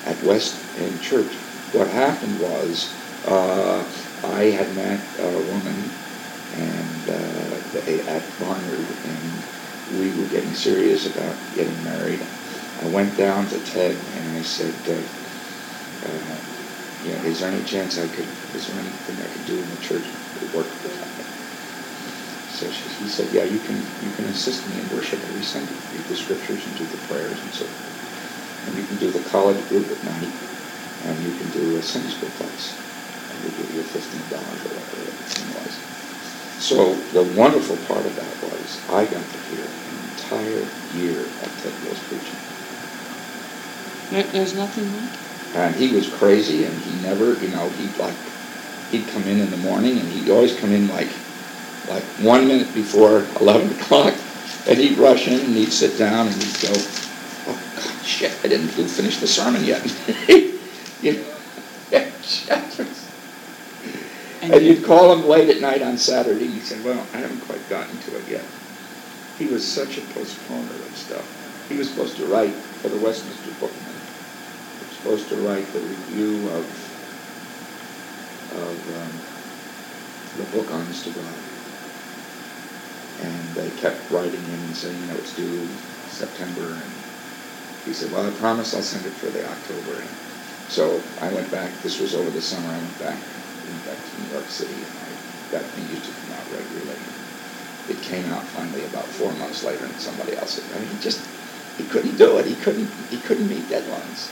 at 0.05 0.21
West 0.24 0.55
End 0.77 1.01
Church. 1.01 1.33
What 1.74 1.88
happened 1.88 2.39
was 2.39 2.93
uh, 3.25 3.83
I 4.24 4.43
had 4.45 4.75
met 4.75 5.00
a 5.19 5.31
woman 5.31 5.91
and 6.55 7.09
uh, 7.09 7.57
they, 7.74 8.00
at 8.01 8.24
Barnard, 8.39 8.88
and 9.05 9.43
we 9.97 10.12
were 10.12 10.27
getting 10.27 10.53
serious 10.53 11.05
about 11.05 11.36
getting 11.55 11.83
married. 11.83 12.21
I 12.81 12.88
went 12.88 13.17
down 13.17 13.47
to 13.47 13.59
Ted 13.59 13.95
and 14.15 14.38
I 14.38 14.41
said, 14.41 14.74
uh, 14.88 14.93
uh, 16.07 16.38
you 17.05 17.13
know, 17.13 17.24
is 17.24 17.39
there 17.41 17.51
any 17.51 17.63
chance 17.63 17.97
I 18.00 18.07
could, 18.07 18.27
is 18.53 18.67
there 18.67 18.79
anything 18.79 19.21
I 19.21 19.27
could 19.27 19.45
do 19.45 19.57
in 19.57 19.69
the 19.69 19.77
church 19.77 20.05
to 20.39 20.57
work 20.57 20.67
with? 20.83 21.06
So 22.57 22.71
she, 22.71 22.89
he 22.89 23.07
said, 23.07 23.29
yeah, 23.31 23.43
you 23.43 23.59
can, 23.59 23.77
you 24.01 24.09
can 24.17 24.25
assist 24.25 24.67
me 24.67 24.79
in 24.79 24.89
worship 24.89 25.21
every 25.21 25.43
Sunday, 25.43 25.77
read 25.93 26.07
the 26.09 26.15
scriptures 26.15 26.65
and 26.65 26.75
do 26.75 26.85
the 26.85 26.97
prayers 27.05 27.39
and 27.39 27.53
so 27.53 27.65
forth. 27.65 28.65
And 28.65 28.75
you 28.75 28.83
can 28.87 28.97
do 28.97 29.11
the 29.11 29.29
college 29.29 29.61
group 29.69 29.91
at 29.91 30.03
night, 30.03 30.33
and 31.05 31.21
you 31.21 31.37
can 31.37 31.51
do 31.51 31.77
a 31.77 31.83
Sunday 31.83 32.09
school 32.09 32.29
class. 32.29 32.73
And 33.29 33.43
we'll 33.43 33.53
give 33.53 33.69
you 33.69 33.83
fifteen 33.83 34.27
dollars 34.27 34.65
or 34.65 34.73
whatever 34.73 35.05
the 35.05 35.11
thing 35.29 35.53
was. 35.53 35.77
So 36.57 36.95
the 37.13 37.21
wonderful 37.21 37.77
part 37.77 38.07
of 38.07 38.15
that 38.15 38.41
was 38.41 38.81
I 38.89 39.05
got 39.05 39.29
to 39.29 39.37
hear 39.37 39.65
an 39.85 40.09
entire 40.09 40.65
year 40.89 41.25
of 41.43 41.55
Ted 41.61 41.79
Gill's 41.79 41.99
preaching. 42.09 42.39
There, 44.09 44.23
there's 44.23 44.55
nothing 44.55 44.91
like 44.91 45.13
it. 45.13 45.55
And 45.55 45.75
he 45.75 45.93
was 45.93 46.09
crazy, 46.09 46.65
and 46.65 46.81
he 46.81 46.99
never, 47.01 47.33
you 47.35 47.49
know, 47.49 47.69
he'd 47.69 47.97
like, 47.97 48.17
he'd 48.89 49.07
come 49.09 49.23
in 49.27 49.39
in 49.39 49.51
the 49.51 49.57
morning, 49.57 49.99
and 49.99 50.09
he'd 50.09 50.29
always 50.29 50.59
come 50.59 50.71
in 50.71 50.87
like, 50.87 51.26
like 51.89 52.03
one 52.22 52.48
minute 52.48 52.74
before 52.74 53.25
eleven 53.39 53.72
o'clock, 53.79 54.13
and 54.67 54.77
he'd 54.77 54.98
rush 54.98 55.27
in, 55.27 55.39
and 55.39 55.56
he'd 55.56 55.72
sit 55.72 55.98
down, 55.98 56.27
and 56.27 56.36
he'd 56.36 56.62
go, 56.62 56.74
oh, 56.74 57.74
God, 57.75 58.06
shit, 58.06 58.34
I 58.44 58.48
didn't 58.50 58.67
finish 58.70 59.17
the 59.20 59.27
sermon 59.27 59.63
yet. 59.63 59.82
You 61.00 61.13
know, 61.13 61.24
And 64.41 64.53
And 64.53 64.65
you- 64.65 64.74
you'd 64.74 64.84
call 64.86 65.13
him 65.13 65.27
late 65.27 65.50
at 65.50 65.62
night 65.62 65.82
on 65.84 65.98
Saturday, 65.98 66.46
and 66.46 66.53
he'd 66.56 66.63
say, 66.63 66.79
well, 66.82 67.06
I 67.13 67.17
haven't 67.17 67.41
quite 67.41 67.62
gotten 67.70 67.98
to 68.00 68.17
it 68.17 68.27
yet. 68.27 68.44
He 69.38 69.46
was 69.46 69.63
such 69.65 69.98
a 69.98 70.01
postponer 70.13 70.74
of 70.74 70.98
stuff. 70.98 71.25
He 71.70 71.75
was 71.77 71.89
supposed 71.89 72.17
to 72.17 72.25
write 72.25 72.53
for 72.82 72.89
the 72.89 72.98
Westminster 72.98 73.51
Bookman. 73.60 73.94
He 74.79 74.86
was 74.88 74.96
supposed 74.98 75.29
to 75.29 75.36
write 75.48 75.67
the 75.74 75.79
review 75.82 76.50
of, 76.50 76.65
of 78.58 78.77
um, 78.98 80.41
the 80.41 80.58
book 80.58 80.72
Honest 80.74 81.03
to 81.06 81.12
God. 81.12 81.34
And 83.24 83.55
they 83.55 83.69
kept 83.81 84.12
writing 84.12 84.43
in 84.45 84.59
and 84.62 84.75
saying, 84.75 85.00
you 85.00 85.07
know, 85.07 85.15
it's 85.17 85.33
due 85.36 85.67
September. 86.09 86.63
And 86.63 86.91
he 87.86 87.93
said, 87.93 88.12
well, 88.12 88.27
I 88.27 88.31
promise 88.38 88.74
I'll 88.75 88.81
send 88.81 89.05
it 89.05 89.13
for 89.13 89.27
the 89.27 89.43
October. 89.47 90.01
And 90.01 90.09
so 90.69 91.01
I 91.21 91.29
went 91.33 91.50
back, 91.51 91.71
this 91.81 92.00
was 92.00 92.13
over 92.15 92.29
the 92.29 92.41
summer, 92.41 92.67
I 92.69 92.77
went 92.77 93.00
back, 93.00 93.17
went 93.65 93.86
back 93.86 93.97
to 93.97 94.21
New 94.21 94.29
York 94.33 94.50
City 94.50 94.74
and 94.74 94.93
I 95.01 95.09
got 95.51 95.63
it 95.63 95.89
used 95.89 96.05
to 96.05 96.12
come 96.12 96.38
out 96.38 96.45
regularly. 96.51 97.00
It 97.89 98.01
came 98.03 98.25
out 98.31 98.43
finally 98.43 98.83
about 98.86 99.05
four 99.05 99.31
months 99.33 99.63
later 99.63 99.86
and 99.86 100.00
somebody 100.00 100.36
else 100.36 100.51
said, 100.53 100.75
I 100.75 100.79
mean, 100.79 100.89
he 100.89 100.97
just, 101.00 101.24
he 101.77 101.86
couldn't 101.86 102.17
do 102.17 102.38
it. 102.38 102.45
He 102.45 102.55
couldn't, 102.55 102.89
he 103.09 103.17
couldn't 103.17 103.47
meet 103.47 103.63
deadlines. 103.69 104.27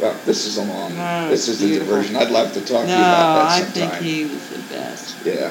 Well, 0.00 0.14
this 0.24 0.46
is 0.46 0.56
a 0.56 0.62
long, 0.62 0.94
No, 0.96 1.28
this 1.28 1.48
is 1.48 1.58
the 1.58 1.66
beautiful. 1.66 1.94
diversion. 1.94 2.16
I'd 2.16 2.30
love 2.30 2.52
to 2.54 2.60
talk 2.60 2.86
to 2.86 2.92
you 2.92 2.96
No, 2.96 3.08
about 3.08 3.36
I 3.36 3.60
that 3.60 3.74
think 3.74 3.94
he 3.94 4.24
was 4.26 4.48
the 4.48 4.74
best. 4.74 5.16
Yeah. 5.24 5.50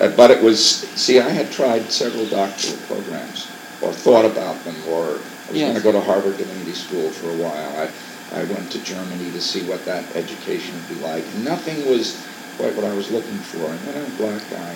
Uh, 0.00 0.08
but 0.16 0.30
it 0.30 0.42
was, 0.42 0.60
see, 0.98 1.20
I 1.20 1.28
had 1.28 1.50
tried 1.52 1.90
several 1.90 2.26
doctoral 2.26 2.76
programs, 2.88 3.50
or 3.80 3.92
thought 3.92 4.24
about 4.24 4.58
them, 4.64 4.76
or 4.88 5.18
I 5.46 5.52
was 5.52 5.60
going 5.60 5.76
to 5.76 5.82
go 5.82 5.92
to 5.92 6.00
Harvard 6.00 6.36
Divinity 6.36 6.72
School 6.72 7.10
for 7.10 7.30
a 7.30 7.36
while. 7.36 7.78
I, 7.78 7.90
I 8.34 8.44
went 8.44 8.72
to 8.72 8.82
Germany 8.82 9.30
to 9.30 9.40
see 9.40 9.62
what 9.68 9.84
that 9.84 10.04
education 10.16 10.74
would 10.74 10.88
be 10.88 11.04
like. 11.04 11.22
Nothing 11.44 11.88
was 11.88 12.18
quite 12.58 12.74
what 12.74 12.84
I 12.84 12.94
was 12.94 13.10
looking 13.12 13.38
for. 13.38 13.70
And 13.70 13.78
then 13.86 14.02
a 14.02 14.10
black 14.18 14.42
guy, 14.50 14.74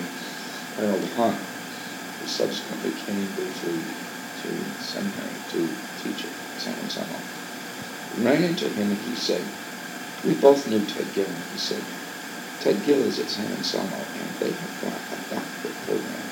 Harold 0.76 1.08
Hunt, 1.16 1.34
who 1.34 2.26
subsequently 2.26 2.92
came 3.02 3.26
briefly 3.34 3.80
to 4.42 4.50
seminary 4.78 5.34
to 5.50 5.68
teach 6.02 6.24
at 6.24 6.30
San 6.62 6.74
Anselmo, 6.78 7.18
ran 8.22 8.44
into 8.44 8.68
him 8.68 8.90
and 8.90 8.98
he 8.98 9.14
said, 9.16 9.42
we 10.24 10.34
both 10.34 10.68
knew 10.68 10.84
Ted 10.86 11.06
Gill, 11.14 11.26
and 11.26 11.44
he 11.54 11.58
said, 11.58 11.82
Ted 12.60 12.82
Gill 12.82 13.04
is 13.04 13.18
at 13.18 13.30
San 13.30 13.52
Anselmo, 13.52 14.04
and 14.14 14.28
they 14.40 14.52
have 14.52 14.80
got 14.80 15.00
a 15.12 15.16
doctorate 15.34 15.80
program 15.86 16.30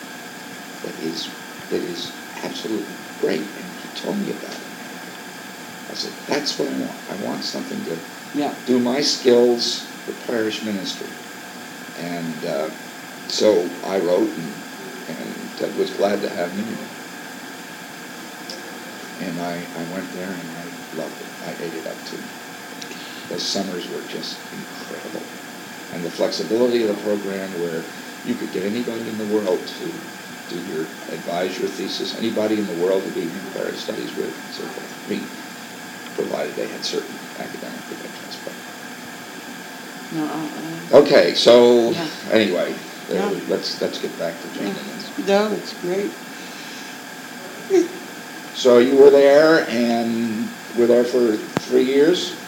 that 0.82 0.94
is 0.98 1.28
that 1.70 1.82
is 1.82 2.12
absolutely 2.42 2.96
great. 3.20 3.56
And 3.56 3.72
he 3.80 3.88
told 4.00 4.18
me 4.18 4.30
about 4.30 4.54
it. 4.54 4.66
I 5.90 5.94
said, 5.94 6.12
"That's 6.26 6.58
what 6.58 6.68
I 6.68 6.76
want. 6.76 6.98
I 7.08 7.14
want 7.14 7.44
something 7.44 7.84
to 7.84 7.98
Yeah. 8.34 8.54
do 8.64 8.78
my 8.78 9.00
skills 9.00 9.86
for 10.04 10.12
parish 10.12 10.62
ministry." 10.64 11.10
And 11.96 12.44
uh, 12.44 12.70
so 13.28 13.68
I 13.84 13.98
wrote, 13.98 14.36
and, 14.36 14.62
and 15.08 15.56
Ted 15.56 15.76
was 15.76 15.90
glad 15.90 16.22
to 16.22 16.28
have 16.28 16.54
me. 16.54 16.64
And 19.18 19.40
I, 19.40 19.66
I 19.74 19.84
went 19.84 20.12
there, 20.12 20.32
and 20.32 20.50
I 20.52 20.66
loved 20.94 21.20
it. 21.22 21.28
I 21.42 21.52
ate 21.52 21.74
it 21.74 21.86
up 21.86 22.04
too. 22.04 22.22
Those 23.28 23.46
summers 23.48 23.88
were 23.88 24.02
just 24.02 24.38
incredible. 24.52 25.22
And 25.92 26.04
the 26.04 26.10
flexibility 26.10 26.82
of 26.82 26.96
the 26.96 27.02
program 27.02 27.60
where 27.60 27.82
you 28.24 28.34
could 28.34 28.52
get 28.52 28.64
anybody 28.64 29.08
in 29.08 29.18
the 29.18 29.24
world 29.24 29.66
to 29.66 29.84
do 30.48 30.56
your, 30.56 30.82
advise 31.12 31.58
your 31.58 31.68
thesis, 31.68 32.16
anybody 32.18 32.58
in 32.58 32.66
the 32.66 32.74
world 32.74 33.02
to 33.04 33.10
do 33.10 33.20
your 33.20 33.52
parish 33.52 33.82
studies 33.82 34.14
with, 34.16 34.28
and 34.28 34.52
so 34.52 34.62
forth. 34.62 34.92
I 35.06 35.10
mean, 35.10 35.26
provided 36.14 36.56
they 36.56 36.66
had 36.66 36.84
certain 36.84 37.14
academic 37.38 37.80
credentials. 37.86 38.36
But 38.44 38.54
No, 40.12 41.02
okay, 41.02 41.34
so 41.34 41.90
Yeah. 41.90 42.06
anyway, 42.30 42.72
uh, 43.10 43.14
Yeah. 43.14 43.30
let's 43.48 43.80
let's 43.80 43.98
get 43.98 44.16
back 44.18 44.40
to 44.40 44.48
Jane. 44.48 44.74
no, 45.26 45.50
that's 45.50 45.72
great. 45.82 46.10
So 48.54 48.78
you 48.78 48.96
were 48.96 49.10
there 49.10 49.68
and 49.68 50.48
were 50.76 50.86
there 50.86 51.04
for 51.04 51.36
three 51.60 51.84
years 51.84 52.45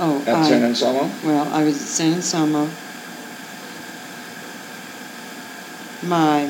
Oh, 0.00 0.22
at 0.26 0.46
San 0.46 0.62
I, 0.62 0.66
Anselmo. 0.66 1.10
well, 1.24 1.52
I 1.52 1.64
was 1.64 1.74
at 1.74 1.88
San 1.88 2.14
Anselmo. 2.14 2.70
My 6.02 6.44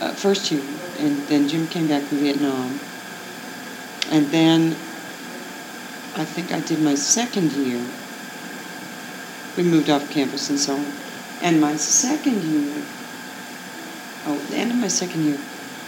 uh, 0.00 0.12
first 0.14 0.50
year, 0.50 0.62
and 0.98 1.16
then 1.28 1.48
Jim 1.48 1.68
came 1.68 1.86
back 1.86 2.02
from 2.02 2.18
Vietnam. 2.18 2.80
And 4.10 4.26
then 4.32 4.72
I 6.16 6.24
think 6.24 6.50
I 6.50 6.58
did 6.60 6.80
my 6.80 6.96
second 6.96 7.52
year. 7.52 7.86
We 9.56 9.62
moved 9.62 9.90
off 9.90 10.10
campus 10.10 10.50
and 10.50 10.58
so 10.58 10.74
on. 10.74 10.86
And 11.40 11.60
my 11.60 11.76
second 11.76 12.42
year, 12.42 12.82
oh, 14.26 14.38
the 14.50 14.56
end 14.56 14.72
of 14.72 14.76
my 14.76 14.88
second 14.88 15.24
year, 15.24 15.38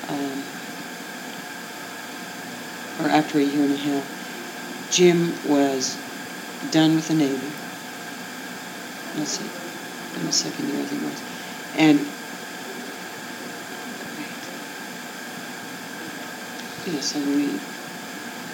um, 0.09 0.43
or 3.01 3.11
after 3.11 3.39
a 3.39 3.43
year 3.43 3.65
and 3.65 3.73
a 3.73 3.77
half, 3.77 4.14
Jim 4.95 5.35
was 5.49 5.99
done 6.71 6.95
with 6.95 7.09
the 7.09 7.15
Navy. 7.15 7.51
Let's 9.19 9.33
see, 9.33 9.51
in 10.21 10.25
the 10.25 10.33
second 10.33 10.69
year 10.69 10.81
I 10.81 10.85
think 10.85 11.03
it 11.03 11.07
was, 11.07 11.21
and 11.75 11.99
yes, 16.87 17.17
I 17.17 17.21
read. 17.35 17.59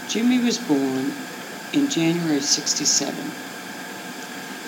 Jimmy 0.09 0.39
was 0.39 0.57
born 0.57 1.13
in 1.75 1.91
January 1.91 2.39
of 2.39 2.43
'67, 2.43 3.15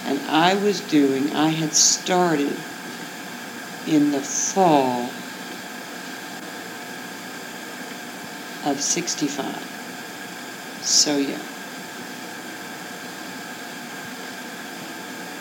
and 0.05 0.21
I 0.29 0.55
was 0.55 0.81
doing. 0.81 1.35
I 1.35 1.49
had 1.49 1.73
started 1.73 2.55
in 3.87 4.11
the 4.11 4.21
fall 4.21 5.05
of 8.71 8.79
'65. 8.79 9.71
So 10.83 11.17
yeah. 11.17 11.39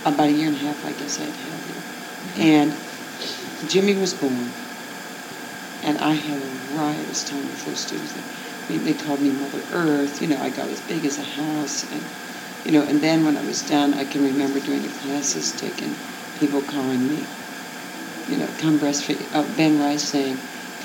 About 0.03 0.29
a 0.29 0.31
year 0.31 0.47
and 0.47 0.55
a 0.55 0.59
half, 0.59 0.85
I 0.85 0.91
guess 0.93 1.19
I'd 1.19 1.27
had 1.27 1.35
there. 1.69 1.83
Mm-hmm. 2.33 2.41
And 2.41 3.69
Jimmy 3.69 3.95
was 3.95 4.13
born, 4.13 4.51
and 5.83 5.97
I 5.99 6.13
had 6.13 6.41
a 6.41 6.75
riotous 6.75 7.29
time 7.29 7.45
with 7.45 7.65
those 7.65 7.79
students. 7.79 8.13
They, 8.67 8.77
they 8.77 8.93
called 8.93 9.21
me 9.21 9.29
Mother 9.29 9.61
Earth. 9.73 10.21
You 10.21 10.27
know, 10.29 10.41
I 10.41 10.49
got 10.49 10.69
as 10.69 10.81
big 10.81 11.05
as 11.05 11.19
a 11.19 11.23
house, 11.23 11.83
and 11.91 12.01
you 12.65 12.71
know. 12.71 12.83
And 12.83 12.99
then 13.01 13.23
when 13.25 13.37
I 13.37 13.45
was 13.45 13.61
done, 13.61 13.93
I 13.93 14.05
can 14.05 14.23
remember 14.23 14.59
doing 14.59 14.81
the 14.81 14.89
classes 15.01 15.51
taking 15.51 15.95
people 16.39 16.61
calling 16.63 17.07
me, 17.07 17.23
you 18.27 18.37
know, 18.37 18.47
come 18.57 18.79
breastfeed. 18.79 19.27
Oh, 19.35 19.45
Ben 19.55 19.79
Rice 19.79 20.03
saying, 20.03 20.39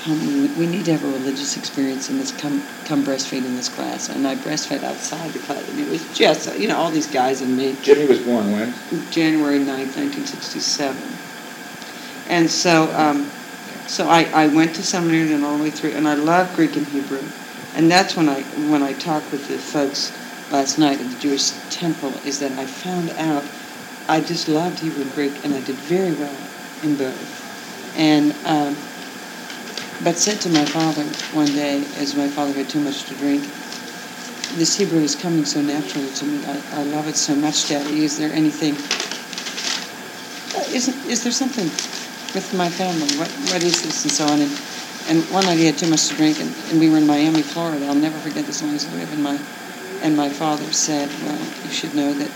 "Come, 0.07 0.41
we- 0.41 0.65
we 0.65 0.65
need 0.67 0.85
to 0.85 0.93
have 0.93 1.03
a 1.03 1.07
religious 1.07 1.57
experience 1.57 2.09
in 2.09 2.17
this. 2.17 2.31
Come, 2.31 2.63
come 2.85 3.03
breastfeed 3.03 3.43
in 3.45 3.57
this 3.57 3.67
class." 3.67 4.07
And 4.07 4.25
I 4.25 4.35
breastfed 4.35 4.81
outside 4.81 5.33
the 5.33 5.39
class, 5.39 5.61
and 5.67 5.77
it 5.81 5.89
was 5.91 6.01
just, 6.15 6.57
you 6.57 6.69
know, 6.69 6.77
all 6.77 6.89
these 6.89 7.07
guys 7.07 7.41
and 7.41 7.57
me. 7.57 7.75
Jimmy 7.83 8.05
was 8.05 8.19
born 8.19 8.53
when? 8.53 8.73
January 9.11 9.59
9th, 9.59 9.97
1967. 9.97 10.95
And 12.29 12.49
so, 12.49 12.89
um, 12.95 13.29
so 13.87 14.07
I, 14.07 14.23
I 14.33 14.47
went 14.47 14.75
to 14.75 14.83
seminary 14.83 15.33
and 15.33 15.43
all 15.43 15.57
the 15.57 15.63
way 15.63 15.71
through, 15.71 15.91
and 15.91 16.07
I 16.07 16.13
love 16.13 16.55
Greek 16.55 16.77
and 16.77 16.87
Hebrew. 16.87 17.23
And 17.75 17.91
that's 17.91 18.15
when 18.15 18.29
I, 18.29 18.43
when 18.71 18.83
I 18.83 18.93
talked 18.93 19.29
with 19.31 19.49
the 19.49 19.57
folks 19.57 20.13
last 20.53 20.79
night 20.79 21.01
at 21.01 21.09
the 21.09 21.19
Jewish 21.19 21.51
temple, 21.69 22.13
is 22.25 22.39
that 22.39 22.53
I 22.53 22.65
found 22.65 23.09
out 23.17 23.43
I 24.07 24.21
just 24.21 24.47
loved 24.47 24.79
Hebrew 24.79 25.01
and 25.01 25.13
Greek, 25.13 25.33
and 25.43 25.53
I 25.53 25.59
did 25.59 25.75
very 25.75 26.13
well 26.13 26.35
in 26.81 26.95
both. 26.95 27.43
And, 27.97 28.33
um, 28.45 28.75
but 30.03 30.17
said 30.17 30.39
to 30.41 30.49
my 30.49 30.65
father 30.65 31.03
one 31.33 31.47
day, 31.47 31.83
as 31.97 32.15
my 32.15 32.27
father 32.27 32.53
had 32.53 32.69
too 32.69 32.79
much 32.79 33.03
to 33.05 33.15
drink, 33.15 33.43
this 34.55 34.77
Hebrew 34.77 35.01
is 35.01 35.15
coming 35.15 35.45
so 35.45 35.61
naturally 35.61 36.09
to 36.09 36.25
me. 36.25 36.45
I, 36.45 36.81
I 36.81 36.83
love 36.83 37.07
it 37.07 37.15
so 37.15 37.35
much, 37.35 37.69
Daddy. 37.69 38.03
Is 38.03 38.17
there 38.17 38.31
anything? 38.31 38.75
Isn't 40.73 41.05
is 41.05 41.23
there 41.23 41.31
something 41.31 41.65
with 42.33 42.53
my 42.55 42.69
family? 42.69 43.07
What 43.17 43.29
what 43.51 43.63
is 43.63 43.83
this 43.83 44.03
and 44.03 44.11
so 44.11 44.25
on? 44.25 44.41
And 44.41 44.51
and 45.09 45.23
one 45.31 45.45
night 45.45 45.57
he 45.57 45.65
had 45.65 45.77
too 45.77 45.89
much 45.89 46.07
to 46.09 46.15
drink, 46.15 46.39
and, 46.39 46.53
and 46.69 46.79
we 46.79 46.89
were 46.89 46.97
in 46.97 47.07
Miami, 47.07 47.41
Florida. 47.41 47.85
I'll 47.85 47.95
never 47.95 48.17
forget 48.19 48.45
this 48.45 48.61
long 48.61 48.75
as 48.75 48.85
I 48.85 48.91
live. 48.93 49.11
And 49.11 49.23
my 49.23 49.39
and 50.01 50.15
my 50.15 50.29
father 50.29 50.71
said, 50.71 51.09
"Well, 51.23 51.39
you 51.63 51.71
should 51.71 51.95
know 51.95 52.13
that 52.13 52.31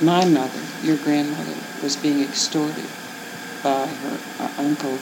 my 0.00 0.24
mother, 0.24 0.60
your 0.82 0.96
grandmother, 0.96 1.54
was 1.82 1.96
being 1.96 2.22
extorted 2.22 2.88
by 3.62 3.86
her 3.86 4.18
uh, 4.38 4.50
uncle, 4.58 4.98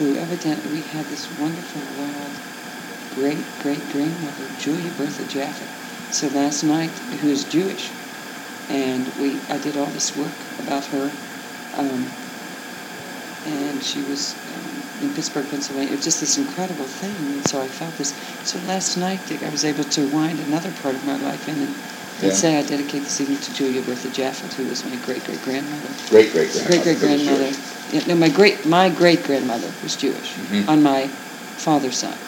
who 0.00 0.16
evidently 0.16 0.72
we 0.72 0.80
had 0.80 1.04
this 1.06 1.28
wonderful 1.38 1.82
wild 2.00 2.32
great 3.14 3.44
great 3.60 3.86
grandmother, 3.92 4.48
Julia 4.58 4.90
Bertha 4.92 5.24
Jaffe. 5.24 5.66
So 6.10 6.26
last 6.28 6.64
night, 6.64 6.88
who 7.20 7.28
is 7.28 7.44
Jewish, 7.44 7.90
and 8.70 9.06
we 9.20 9.38
I 9.50 9.58
did 9.58 9.76
all 9.76 9.92
this 9.92 10.16
work 10.16 10.32
about 10.58 10.86
her, 10.86 11.10
um, 11.76 12.08
and 13.44 13.84
she 13.84 14.00
was 14.04 14.34
um, 14.56 15.04
in 15.04 15.12
Pittsburgh, 15.14 15.50
Pennsylvania. 15.50 15.92
It 15.92 15.96
was 15.96 16.04
just 16.04 16.20
this 16.20 16.38
incredible 16.38 16.86
thing, 16.86 17.16
and 17.16 17.46
so 17.46 17.60
I 17.60 17.68
felt 17.68 17.94
this. 17.96 18.16
So 18.44 18.58
last 18.60 18.96
night, 18.96 19.20
Dick, 19.26 19.42
I 19.42 19.50
was 19.50 19.66
able 19.66 19.84
to 19.84 20.06
wind 20.06 20.40
another 20.40 20.70
part 20.80 20.94
of 20.94 21.04
my 21.04 21.16
life 21.16 21.46
in 21.46 21.56
and, 21.56 21.74
and 22.24 22.32
Yeah. 22.32 22.32
say 22.32 22.58
I 22.58 22.62
dedicate 22.62 23.04
this 23.04 23.20
evening 23.20 23.40
to 23.40 23.52
Julia 23.52 23.82
Bertha 23.82 24.08
Jaffe, 24.08 24.48
who 24.56 24.64
was 24.64 24.82
my 24.82 24.96
great 24.96 25.24
great 25.24 25.42
grandmother. 25.42 25.92
Great 26.08 26.32
great 26.32 26.52
grandmother. 26.52 26.68
Great 26.68 26.82
great 26.84 26.98
grandmother. 27.00 27.52
Yeah, 27.92 28.06
no, 28.06 28.14
my 28.14 28.28
great 28.28 28.64
my 28.66 28.88
great 28.88 29.24
grandmother 29.24 29.68
was 29.82 29.96
Jewish 29.96 30.34
Mhm. 30.34 30.68
on 30.68 30.82
my 30.82 31.06
father's 31.58 31.98
side, 31.98 32.18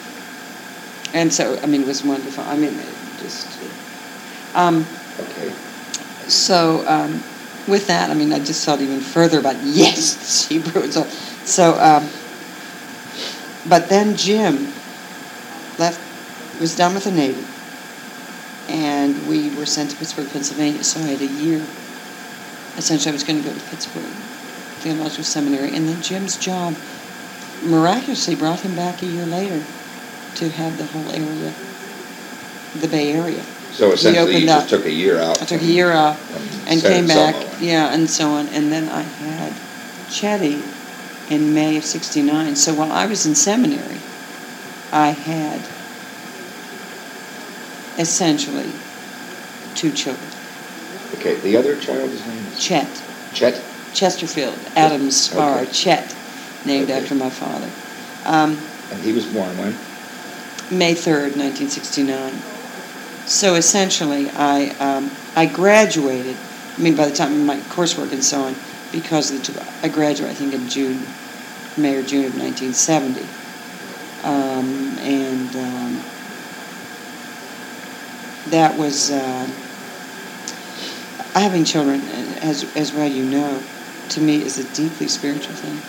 and 1.13 1.33
so 1.33 1.57
I 1.63 1.65
mean 1.67 1.81
it 1.81 1.87
was 1.87 2.03
wonderful. 2.03 2.43
I 2.43 2.55
mean 2.57 2.73
it 2.79 2.95
just. 3.21 3.47
Um, 4.55 4.85
Okay. 5.19 5.51
so 6.27 6.83
um, 6.87 7.21
with 7.67 7.85
that, 7.87 8.09
I 8.09 8.13
mean, 8.15 8.33
I 8.33 8.39
just 8.39 8.65
thought 8.65 8.81
even 8.81 8.99
further 8.99 9.39
about 9.39 9.55
yes, 9.63 10.15
it's 10.17 10.47
Hebrew. 10.47 10.89
So, 10.91 11.03
so 11.45 11.77
um, 11.79 12.09
but 13.69 13.89
then 13.89 14.15
Jim 14.15 14.73
left, 15.77 15.99
was 16.59 16.75
done 16.75 16.93
with 16.93 17.03
the 17.05 17.11
Navy, 17.11 17.43
and 18.69 19.27
we 19.27 19.49
were 19.55 19.65
sent 19.65 19.91
to 19.91 19.97
Pittsburgh, 19.97 20.29
Pennsylvania. 20.31 20.83
So 20.83 20.99
I 20.99 21.03
had 21.03 21.21
a 21.21 21.25
year. 21.27 21.61
Essentially, 22.77 23.11
I 23.11 23.13
was 23.13 23.23
going 23.23 23.41
to 23.41 23.47
go 23.47 23.53
to 23.53 23.61
Pittsburgh 23.69 24.03
Theological 24.83 25.23
Seminary, 25.23 25.73
and 25.73 25.87
then 25.87 26.01
Jim's 26.01 26.37
job 26.37 26.75
miraculously 27.63 28.35
brought 28.35 28.59
him 28.59 28.75
back 28.75 29.01
a 29.01 29.05
year 29.05 29.25
later 29.25 29.63
to 30.35 30.49
have 30.49 30.77
the 30.77 30.85
whole 30.85 31.09
area, 31.09 31.53
the 32.81 32.89
Bay 32.89 33.13
Area. 33.13 33.41
So 33.71 33.93
essentially, 33.93 34.39
you 34.39 34.45
just 34.45 34.65
up. 34.65 34.79
took 34.79 34.85
a 34.85 34.91
year 34.91 35.19
out. 35.19 35.41
I 35.41 35.45
took 35.45 35.61
a 35.61 35.65
year 35.65 35.93
off 35.93 36.19
and 36.67 36.81
came 36.81 37.07
back, 37.07 37.35
yeah, 37.61 37.93
and 37.93 38.09
so 38.09 38.31
on. 38.31 38.47
And 38.49 38.71
then 38.71 38.89
I 38.89 39.01
had 39.01 39.53
Chetty 40.09 40.61
in 41.31 41.53
May 41.53 41.77
of 41.77 41.85
'69. 41.85 42.57
So 42.57 42.73
while 42.73 42.91
I 42.91 43.05
was 43.05 43.25
in 43.25 43.35
seminary, 43.35 43.99
I 44.91 45.11
had 45.11 45.61
essentially 47.97 48.69
two 49.75 49.91
children: 49.93 50.29
Okay, 51.15 51.35
the 51.35 51.55
other 51.55 51.79
child's 51.79 52.27
name 52.27 52.45
is 52.47 52.59
Chet, 52.59 53.03
Chet? 53.33 53.63
Chesterfield, 53.93 54.55
Adams 54.75 55.29
Spahr, 55.29 55.61
Okay. 55.63 55.71
Chet, 55.71 56.15
named 56.65 56.89
Okay. 56.89 56.99
after 57.01 57.15
my 57.15 57.29
father. 57.29 57.69
Um, 58.25 58.57
And 58.91 59.01
he 59.03 59.11
was 59.11 59.25
born 59.25 59.57
when? 59.57 59.75
May 60.71 60.95
3rd, 60.95 61.35
1969. 61.35 62.33
So 63.25 63.55
essentially, 63.55 64.29
I, 64.31 64.69
um, 64.79 65.11
I 65.35 65.45
graduated, 65.45 66.35
I 66.77 66.81
mean, 66.81 66.95
by 66.95 67.07
the 67.07 67.15
time 67.15 67.31
of 67.33 67.45
my 67.45 67.57
coursework 67.73 68.11
and 68.11 68.23
so 68.23 68.41
on, 68.41 68.55
because 68.91 69.31
of 69.31 69.43
the, 69.55 69.65
I 69.81 69.89
graduated, 69.89 70.35
I 70.35 70.37
think, 70.39 70.53
in 70.53 70.67
June, 70.69 71.05
May 71.77 71.95
or 71.95 72.03
June 72.03 72.25
of 72.25 72.37
1970. 72.37 73.21
Um, 74.23 74.97
and 74.99 75.55
um, 75.55 76.03
that 78.51 78.77
was, 78.77 79.11
uh, 79.11 79.47
having 81.33 81.65
children, 81.65 82.01
as, 82.41 82.63
as 82.75 82.93
well 82.93 83.07
you 83.07 83.23
know, 83.25 83.61
to 84.09 84.21
me 84.21 84.43
is 84.43 84.57
a 84.57 84.63
deeply 84.75 85.07
spiritual 85.07 85.55
thing. 85.55 85.81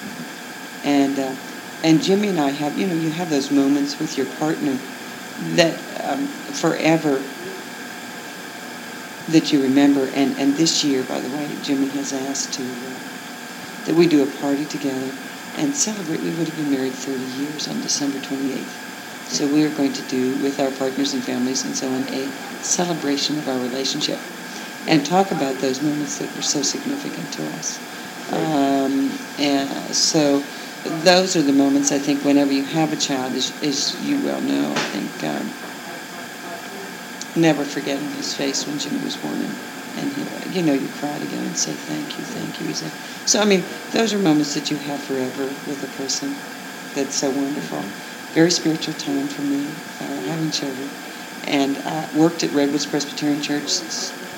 And, 0.84 1.18
uh, 1.18 1.34
and 1.82 2.02
Jimmy 2.02 2.28
and 2.28 2.40
I 2.40 2.50
have, 2.50 2.78
you 2.78 2.86
know, 2.86 2.94
you 2.94 3.10
have 3.10 3.30
those 3.30 3.50
moments 3.50 3.98
with 3.98 4.16
your 4.16 4.26
partner 4.38 4.78
that 5.56 5.74
um, 6.04 6.26
forever 6.26 7.22
that 9.28 9.52
you 9.52 9.62
remember. 9.62 10.06
And, 10.14 10.38
and 10.38 10.56
this 10.56 10.84
year, 10.84 11.02
by 11.02 11.20
the 11.20 11.34
way, 11.34 11.48
Jimmy 11.62 11.88
has 11.88 12.12
asked 12.12 12.54
to 12.54 12.62
uh, 12.62 13.86
that 13.86 13.94
we 13.94 14.06
do 14.06 14.22
a 14.22 14.26
party 14.40 14.64
together 14.64 15.10
and 15.56 15.74
celebrate. 15.74 16.20
We 16.20 16.30
would 16.30 16.48
have 16.48 16.56
been 16.56 16.70
married 16.70 16.92
30 16.92 17.24
years 17.42 17.68
on 17.68 17.80
December 17.80 18.18
28th. 18.18 18.80
So 19.28 19.48
we 19.48 19.64
are 19.64 19.70
going 19.70 19.92
to 19.94 20.02
do 20.02 20.34
with 20.36 20.60
our 20.60 20.70
partners 20.70 21.14
and 21.14 21.22
families 21.24 21.64
and 21.64 21.74
so 21.74 21.88
on 21.88 22.02
a 22.08 22.28
celebration 22.62 23.38
of 23.38 23.48
our 23.48 23.58
relationship 23.58 24.18
and 24.86 25.04
talk 25.04 25.30
about 25.30 25.58
those 25.58 25.82
moments 25.82 26.18
that 26.18 26.34
were 26.36 26.42
so 26.42 26.62
significant 26.62 27.32
to 27.32 27.42
us. 27.56 27.78
Um, 28.32 29.10
and 29.38 29.68
so 29.94 30.42
those 30.84 31.36
are 31.36 31.42
the 31.42 31.52
moments 31.52 31.92
I 31.92 31.98
think 31.98 32.24
whenever 32.24 32.52
you 32.52 32.64
have 32.64 32.92
a 32.92 32.96
child, 32.96 33.34
as, 33.34 33.52
as 33.62 34.00
you 34.04 34.18
well 34.24 34.40
know, 34.40 34.72
I 34.72 34.80
think 34.92 35.24
um, 35.24 35.50
never 37.36 37.64
forgetting 37.64 38.08
his 38.12 38.34
face 38.34 38.66
when 38.66 38.78
Jimmy 38.78 39.02
was 39.04 39.16
born, 39.16 39.40
and, 39.40 39.54
and 39.98 40.12
he, 40.12 40.58
you 40.58 40.62
know, 40.62 40.72
you 40.72 40.88
cry 41.00 41.18
together 41.18 41.42
and 41.42 41.56
say 41.56 41.72
thank 41.72 42.18
you, 42.18 42.24
thank 42.24 42.60
you. 42.60 42.72
Said, 42.74 42.90
so 43.26 43.40
I 43.40 43.44
mean, 43.44 43.64
those 43.92 44.12
are 44.12 44.18
moments 44.18 44.54
that 44.54 44.70
you 44.70 44.76
have 44.78 45.00
forever 45.02 45.44
with 45.66 45.82
a 45.82 45.96
person. 45.96 46.34
That's 46.94 47.16
so 47.16 47.30
wonderful. 47.30 47.82
Very 48.32 48.50
spiritual 48.50 48.94
time 48.94 49.28
for 49.28 49.42
me, 49.42 49.66
uh, 50.00 50.20
having 50.28 50.50
children, 50.50 50.90
and 51.46 51.78
I 51.78 52.08
worked 52.16 52.42
at 52.42 52.52
Redwoods 52.52 52.86
Presbyterian 52.86 53.42
Church 53.42 53.68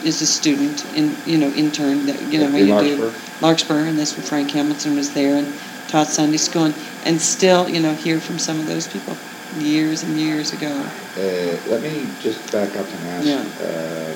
s- 0.01 0.07
as 0.07 0.21
a 0.23 0.27
student, 0.27 0.85
in 0.85 1.23
you 1.25 1.39
know, 1.39 1.51
intern. 1.51 2.07
That 2.07 2.21
you 2.21 2.39
know 2.39 2.47
In 2.47 2.67
you 2.67 2.67
do 2.67 2.97
Larkspur? 2.97 3.15
Larkspur, 3.41 3.85
and 3.87 3.99
that's 3.99 4.17
when 4.17 4.27
Frank 4.27 4.51
Hamilton 4.53 4.95
was 4.97 5.13
there 5.13 5.37
and 5.37 5.59
taught 5.89 6.09
Sunday 6.09 6.37
school, 6.39 6.65
and, 6.65 6.75
and 7.03 7.21
still, 7.21 7.69
you 7.69 7.81
know, 7.81 7.95
hear 7.95 8.21
from 8.21 8.39
some 8.39 8.59
of 8.61 8.67
those 8.67 8.87
people 8.89 9.17
years 9.57 10.03
and 10.03 10.19
years 10.19 10.53
ago. 10.53 10.85
Uh, 11.17 11.57
let 11.71 11.81
me 11.83 12.07
just 12.19 12.51
back 12.53 12.77
up 12.77 12.87
and 12.93 13.07
ask. 13.07 13.27
Yeah. 13.27 13.65
Uh, 13.65 14.15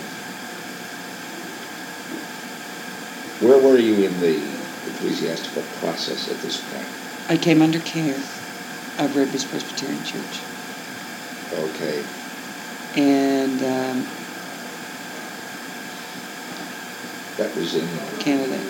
where 3.40 3.58
were 3.58 3.78
you 3.78 3.94
in 4.04 4.20
the 4.20 4.36
ecclesiastical 4.86 5.62
process 5.80 6.28
at 6.28 6.40
this 6.40 6.58
point? 6.60 6.86
I 7.28 7.36
came 7.36 7.62
under 7.62 7.78
care 7.78 8.16
of 8.98 9.16
Redwoods 9.16 9.44
Presbyterian 9.44 10.02
Church, 10.04 10.40
Okay. 11.52 12.04
and 12.96 13.62
um, 13.62 14.19
That 17.40 17.56
was 17.56 17.74
in. 17.74 17.88
Canada. 18.20 18.60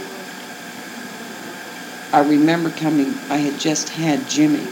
I 2.12 2.20
remember 2.20 2.70
coming. 2.70 3.18
I 3.28 3.38
had 3.38 3.58
just 3.58 3.88
had 3.88 4.28
Jimmy, 4.28 4.62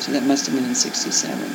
so 0.00 0.10
that 0.10 0.24
must 0.24 0.46
have 0.46 0.54
been 0.56 0.64
in 0.64 0.74
'67. 0.74 1.46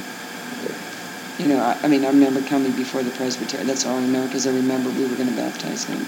You 1.37 1.47
know, 1.49 1.59
I, 1.59 1.75
I 1.83 1.89
mean, 1.89 2.05
I 2.05 2.07
remember 2.07 2.41
coming 2.43 2.71
before 2.71 3.03
the 3.03 3.11
presbytery. 3.11 3.65
That's 3.65 3.85
all 3.85 3.97
I 3.97 4.01
remember 4.03 4.29
because 4.29 4.47
I 4.47 4.51
remember 4.51 4.89
we 4.89 5.05
were 5.05 5.17
going 5.17 5.35
to 5.35 5.41
baptize 5.41 5.83
him, 5.83 6.07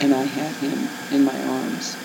and 0.00 0.12
I 0.12 0.24
had 0.24 0.50
him 0.56 0.88
in 1.12 1.24
my 1.24 1.38
arms. 1.42 1.96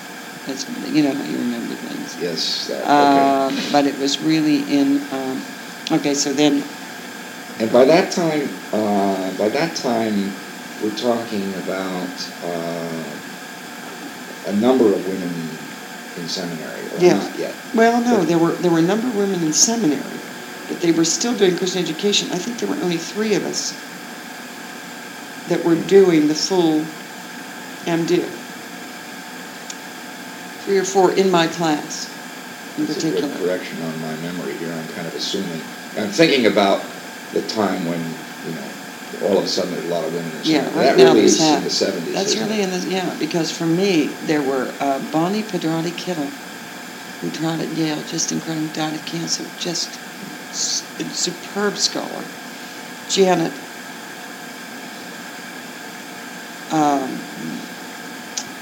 That's 0.46 0.68
you 0.68 1.02
know 1.02 1.12
how 1.12 1.24
you 1.24 1.38
remember 1.38 1.74
things. 1.74 2.16
Yes. 2.16 2.68
That, 2.68 2.86
Uh, 2.88 3.50
okay. 3.50 3.72
but 3.72 3.86
it 3.86 3.98
was 3.98 4.20
really 4.20 4.58
in. 4.70 5.12
Um, 5.12 5.42
okay, 5.98 6.14
so 6.14 6.32
then 6.32 6.62
And 7.58 7.72
by 7.72 7.86
that 7.86 8.12
time, 8.12 8.48
uh, 8.72 9.32
by 9.32 9.48
that 9.48 9.74
time, 9.74 10.32
we're 10.82 10.96
talking 10.96 11.54
about 11.54 12.08
uh, 12.44 13.02
a 14.46 14.52
number 14.52 14.86
of 14.86 15.06
women 15.06 15.32
in 16.16 16.26
seminary, 16.28 16.80
or 16.94 17.00
Yeah. 17.00 17.18
not 17.18 17.38
yet. 17.38 17.54
Well, 17.74 18.00
no, 18.00 18.24
there 18.24 18.38
were 18.38 18.52
there 18.52 18.70
were 18.70 18.78
a 18.78 18.82
number 18.82 19.06
of 19.08 19.14
women 19.14 19.42
in 19.42 19.52
seminary, 19.52 20.18
but 20.68 20.80
they 20.80 20.92
were 20.92 21.04
still 21.04 21.34
doing 21.34 21.56
Christian 21.56 21.82
education. 21.82 22.28
I 22.32 22.38
think 22.38 22.58
there 22.58 22.68
were 22.68 22.82
only 22.82 22.96
three 22.96 23.34
of 23.34 23.44
us 23.44 23.74
that 25.48 25.64
were 25.64 25.76
doing 25.76 26.28
the 26.28 26.34
full 26.34 26.80
MDiv. 27.86 28.28
Three 30.64 30.78
or 30.78 30.84
four 30.84 31.12
in 31.12 31.30
my 31.30 31.46
class, 31.46 32.08
in 32.76 32.84
It's 32.84 32.96
a 32.96 33.00
good 33.00 33.14
particular. 33.14 33.46
correction 33.46 33.82
on 33.82 34.00
my 34.02 34.14
memory 34.16 34.52
here. 34.54 34.70
I'm 34.72 34.88
kind 34.94 35.06
of 35.06 35.14
assuming. 35.14 35.60
I'm 35.98 36.10
thinking 36.10 36.46
about 36.46 36.82
the 37.32 37.42
time 37.42 37.86
when 37.86 37.98
you 38.46 38.54
know 38.54 38.79
all 39.22 39.38
of 39.38 39.44
a 39.44 39.48
sudden 39.48 39.72
there's 39.72 39.86
a 39.86 39.88
lot 39.88 40.04
of 40.04 40.14
women 40.14 40.30
in 40.30 40.44
Yeah, 40.44 40.64
right 40.66 40.74
that 40.74 40.96
now 40.96 41.04
really 41.14 41.20
there's 41.22 41.40
is 41.40 41.82
in 41.82 41.92
the 41.92 42.02
70s. 42.10 42.14
That's 42.14 42.36
really 42.36 42.60
it? 42.60 42.64
in 42.64 42.70
the 42.70 42.88
yeah 42.88 43.16
because 43.18 43.50
for 43.50 43.66
me 43.66 44.06
there 44.26 44.42
were 44.42 44.72
uh, 44.80 44.98
Bonnie 45.12 45.42
Pedrotti 45.42 45.90
Kittel, 45.90 46.30
who 47.20 47.30
taught 47.30 47.60
at 47.60 47.68
Yale, 47.76 48.02
just 48.04 48.32
incredible, 48.32 48.68
died 48.68 48.94
of 48.94 49.04
cancer, 49.04 49.44
just 49.58 49.90
superb 50.52 51.76
scholar. 51.76 52.24
Janet, 53.08 53.52
um, 56.72 57.18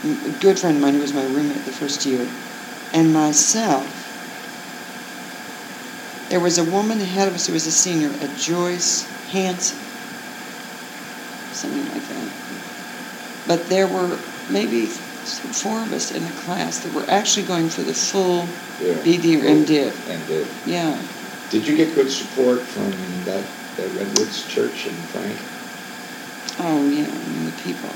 a 0.04 0.40
good 0.40 0.58
friend 0.58 0.76
of 0.76 0.82
mine 0.82 0.94
who 0.94 1.00
was 1.00 1.12
my 1.12 1.24
roommate 1.24 1.64
the 1.66 1.72
first 1.72 2.06
year, 2.06 2.26
and 2.94 3.12
myself. 3.12 3.94
There 6.30 6.40
was 6.40 6.58
a 6.58 6.64
woman 6.64 7.00
ahead 7.00 7.28
of 7.28 7.34
us 7.34 7.46
who 7.46 7.54
was 7.54 7.66
a 7.66 7.70
senior, 7.70 8.10
a 8.20 8.28
Joyce 8.38 9.02
Hanson, 9.30 9.78
something 11.58 11.84
like 11.92 12.06
that. 12.08 12.28
But 13.46 13.68
there 13.68 13.86
were 13.86 14.16
maybe 14.50 14.86
four 14.86 15.82
of 15.82 15.92
us 15.92 16.10
in 16.10 16.22
a 16.24 16.30
class 16.44 16.78
that 16.80 16.92
were 16.94 17.08
actually 17.08 17.46
going 17.46 17.68
for 17.68 17.82
the 17.82 17.94
full 17.94 18.46
Yeah. 18.82 18.94
BD 19.02 19.36
or 19.36 19.44
MDiv. 19.44 19.92
Uh, 20.08 20.44
Yeah. 20.64 20.96
did 21.50 21.66
you 21.66 21.76
get 21.76 21.94
good 21.94 22.10
support 22.10 22.60
from 22.62 22.92
that, 23.24 23.42
that 23.76 23.88
Redwoods 23.98 24.46
Church 24.48 24.86
in 24.86 24.94
Frank? 25.12 25.36
Oh 26.60 26.88
yeah, 26.88 27.04
I 27.04 27.28
mean, 27.28 27.46
the 27.46 27.62
people 27.62 27.90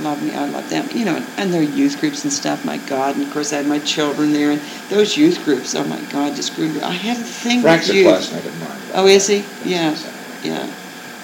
love 0.00 0.22
me. 0.22 0.34
I 0.34 0.44
love 0.46 0.68
them. 0.70 0.88
You 0.92 1.04
know, 1.04 1.22
and 1.36 1.52
their 1.52 1.62
youth 1.62 2.00
groups 2.00 2.24
and 2.24 2.32
stuff. 2.32 2.64
My 2.64 2.76
God, 2.78 3.16
and 3.16 3.24
of 3.24 3.32
course 3.32 3.52
I 3.52 3.56
had 3.58 3.66
my 3.66 3.78
children 3.80 4.32
there, 4.32 4.50
and 4.50 4.60
those 4.90 5.16
youth 5.16 5.44
groups. 5.44 5.74
Oh 5.74 5.84
my 5.84 6.00
God, 6.10 6.34
just 6.34 6.54
grew. 6.56 6.80
I 6.82 6.90
had 6.90 7.16
a 7.16 7.20
thing 7.22 7.62
Frank's 7.62 7.88
with 7.88 7.96
a 7.96 7.98
youth. 8.00 8.06
classmate 8.06 8.46
of 8.46 8.60
mine. 8.60 8.78
Oh, 8.94 9.06
is 9.06 9.26
he? 9.28 9.44
Yeah. 9.64 9.96
Yeah. 10.42 10.66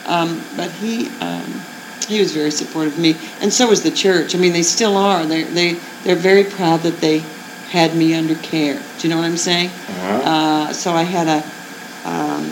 Um, 0.06 0.40
but 0.56 0.70
he 0.70 1.08
um, 1.20 1.62
he 2.04 2.20
was 2.20 2.32
very 2.32 2.50
supportive 2.50 2.94
of 2.94 2.98
me, 2.98 3.16
and 3.40 3.52
so 3.52 3.68
was 3.68 3.82
the 3.82 3.90
church. 3.90 4.34
I 4.34 4.38
mean, 4.38 4.52
they 4.52 4.62
still 4.62 4.96
are. 4.96 5.24
They 5.26 5.42
they 5.44 5.74
they're 6.04 6.16
very 6.16 6.44
proud 6.44 6.80
that 6.82 7.00
they 7.00 7.18
had 7.70 7.94
me 7.96 8.14
under 8.14 8.34
care. 8.36 8.80
Do 8.98 9.08
you 9.08 9.12
know 9.14 9.18
what 9.20 9.26
I'm 9.26 9.36
saying? 9.36 9.68
Uh-huh. 9.68 10.30
Uh, 10.30 10.72
so 10.72 10.92
I 10.92 11.02
had 11.02 11.26
a, 11.26 11.42
um, 12.08 12.46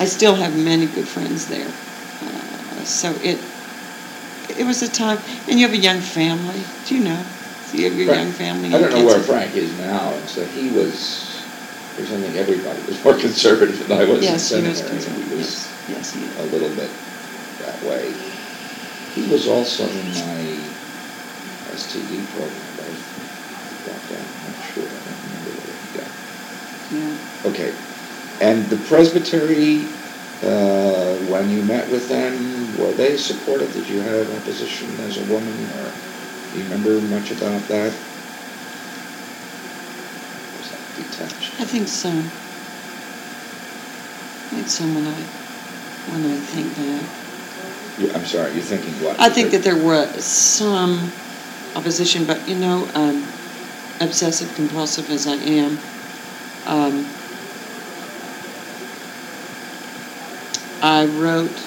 I 0.00 0.06
still 0.06 0.34
have 0.34 0.56
many 0.56 0.86
good 0.86 1.06
friends 1.06 1.46
there. 1.48 1.68
Uh, 1.68 2.84
so 2.84 3.10
it, 3.22 3.38
it 4.58 4.64
was 4.64 4.82
a 4.82 4.88
time, 4.90 5.18
and 5.48 5.58
you 5.60 5.66
have 5.66 5.74
a 5.74 5.80
young 5.80 6.00
family. 6.00 6.62
Do 6.86 6.96
you 6.96 7.04
know? 7.04 7.22
So 7.66 7.76
You 7.78 7.84
have 7.84 7.94
your 7.98 8.06
Frank- 8.06 8.22
young 8.22 8.32
family. 8.32 8.74
I 8.74 8.78
don't 8.80 8.92
know 8.92 9.04
where. 9.04 9.20
Frank 9.20 9.54
is 9.56 9.76
now, 9.78 10.12
and 10.14 10.28
so 10.28 10.44
he 10.46 10.70
was, 10.70 11.42
there's 11.96 12.08
something 12.08 12.34
everybody 12.36 12.80
was 12.86 13.02
more 13.04 13.18
conservative 13.26 13.86
than 13.88 13.98
I 13.98 14.04
was 14.04 14.18
in 14.18 14.22
Yes, 14.24 14.48
he 14.50 14.62
was 14.62 14.78
seminary. 14.78 15.04
concerned, 15.04 15.24
He 15.30 15.36
was 15.36 15.68
yes, 15.88 15.88
yes, 15.88 16.14
he 16.14 16.24
is. 16.24 16.36
a 16.38 16.44
little 16.44 16.70
bit 16.76 16.90
that 17.60 17.82
way. 17.84 18.14
He 19.14 19.28
was 19.28 19.46
also 19.46 19.84
in 19.84 20.08
my 20.14 20.40
STD 21.76 22.32
program, 22.32 22.64
but 22.76 22.86
I 22.88 22.94
dropped 23.84 24.10
out, 24.10 24.18
I'm 24.18 24.52
not 24.52 24.64
sure, 24.72 24.84
I 24.84 25.04
don't 25.04 25.20
remember 25.28 25.50
where 25.60 25.76
he 25.76 25.98
got. 25.98 26.08
Yeah. 26.90 27.14
Okay, 27.44 27.74
and 28.40 28.70
the 28.70 28.76
presbytery, 28.88 29.84
uh, 30.42 31.16
when 31.28 31.50
you 31.50 31.60
met 31.62 31.90
with 31.90 32.08
them, 32.08 32.74
were 32.78 32.92
they 32.92 33.18
supportive? 33.18 33.70
Did 33.72 33.86
you 33.86 34.00
have 34.00 34.30
opposition 34.30 34.98
as 35.00 35.18
a 35.18 35.24
woman, 35.24 35.68
or 35.70 35.92
do 36.52 36.58
you 36.58 36.64
remember 36.64 37.00
much 37.02 37.30
about 37.32 37.60
that? 37.68 37.92
Was 40.56 40.70
that 40.70 40.80
detached? 40.96 41.60
I 41.60 41.64
think 41.64 41.88
so. 41.88 42.08
I 44.48 44.48
think 44.48 44.68
so 44.68 44.86
when 44.86 45.06
I, 45.06 45.20
when 46.10 46.24
I 46.24 46.36
think 46.38 46.74
back. 46.76 47.21
I'm 47.98 48.24
sorry, 48.24 48.52
you're 48.52 48.62
thinking 48.62 48.92
what? 49.04 49.20
I 49.20 49.28
think 49.28 49.50
that 49.50 49.62
there 49.62 49.76
was 49.76 50.24
some 50.24 51.12
opposition, 51.76 52.24
but 52.24 52.48
you 52.48 52.56
know, 52.56 52.88
um, 52.94 53.22
obsessive 54.00 54.54
compulsive 54.54 55.10
as 55.10 55.26
I 55.26 55.34
am, 55.34 55.78
um, 56.66 57.06
I 60.82 61.04
wrote 61.04 61.60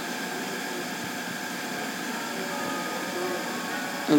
a, 4.10 4.16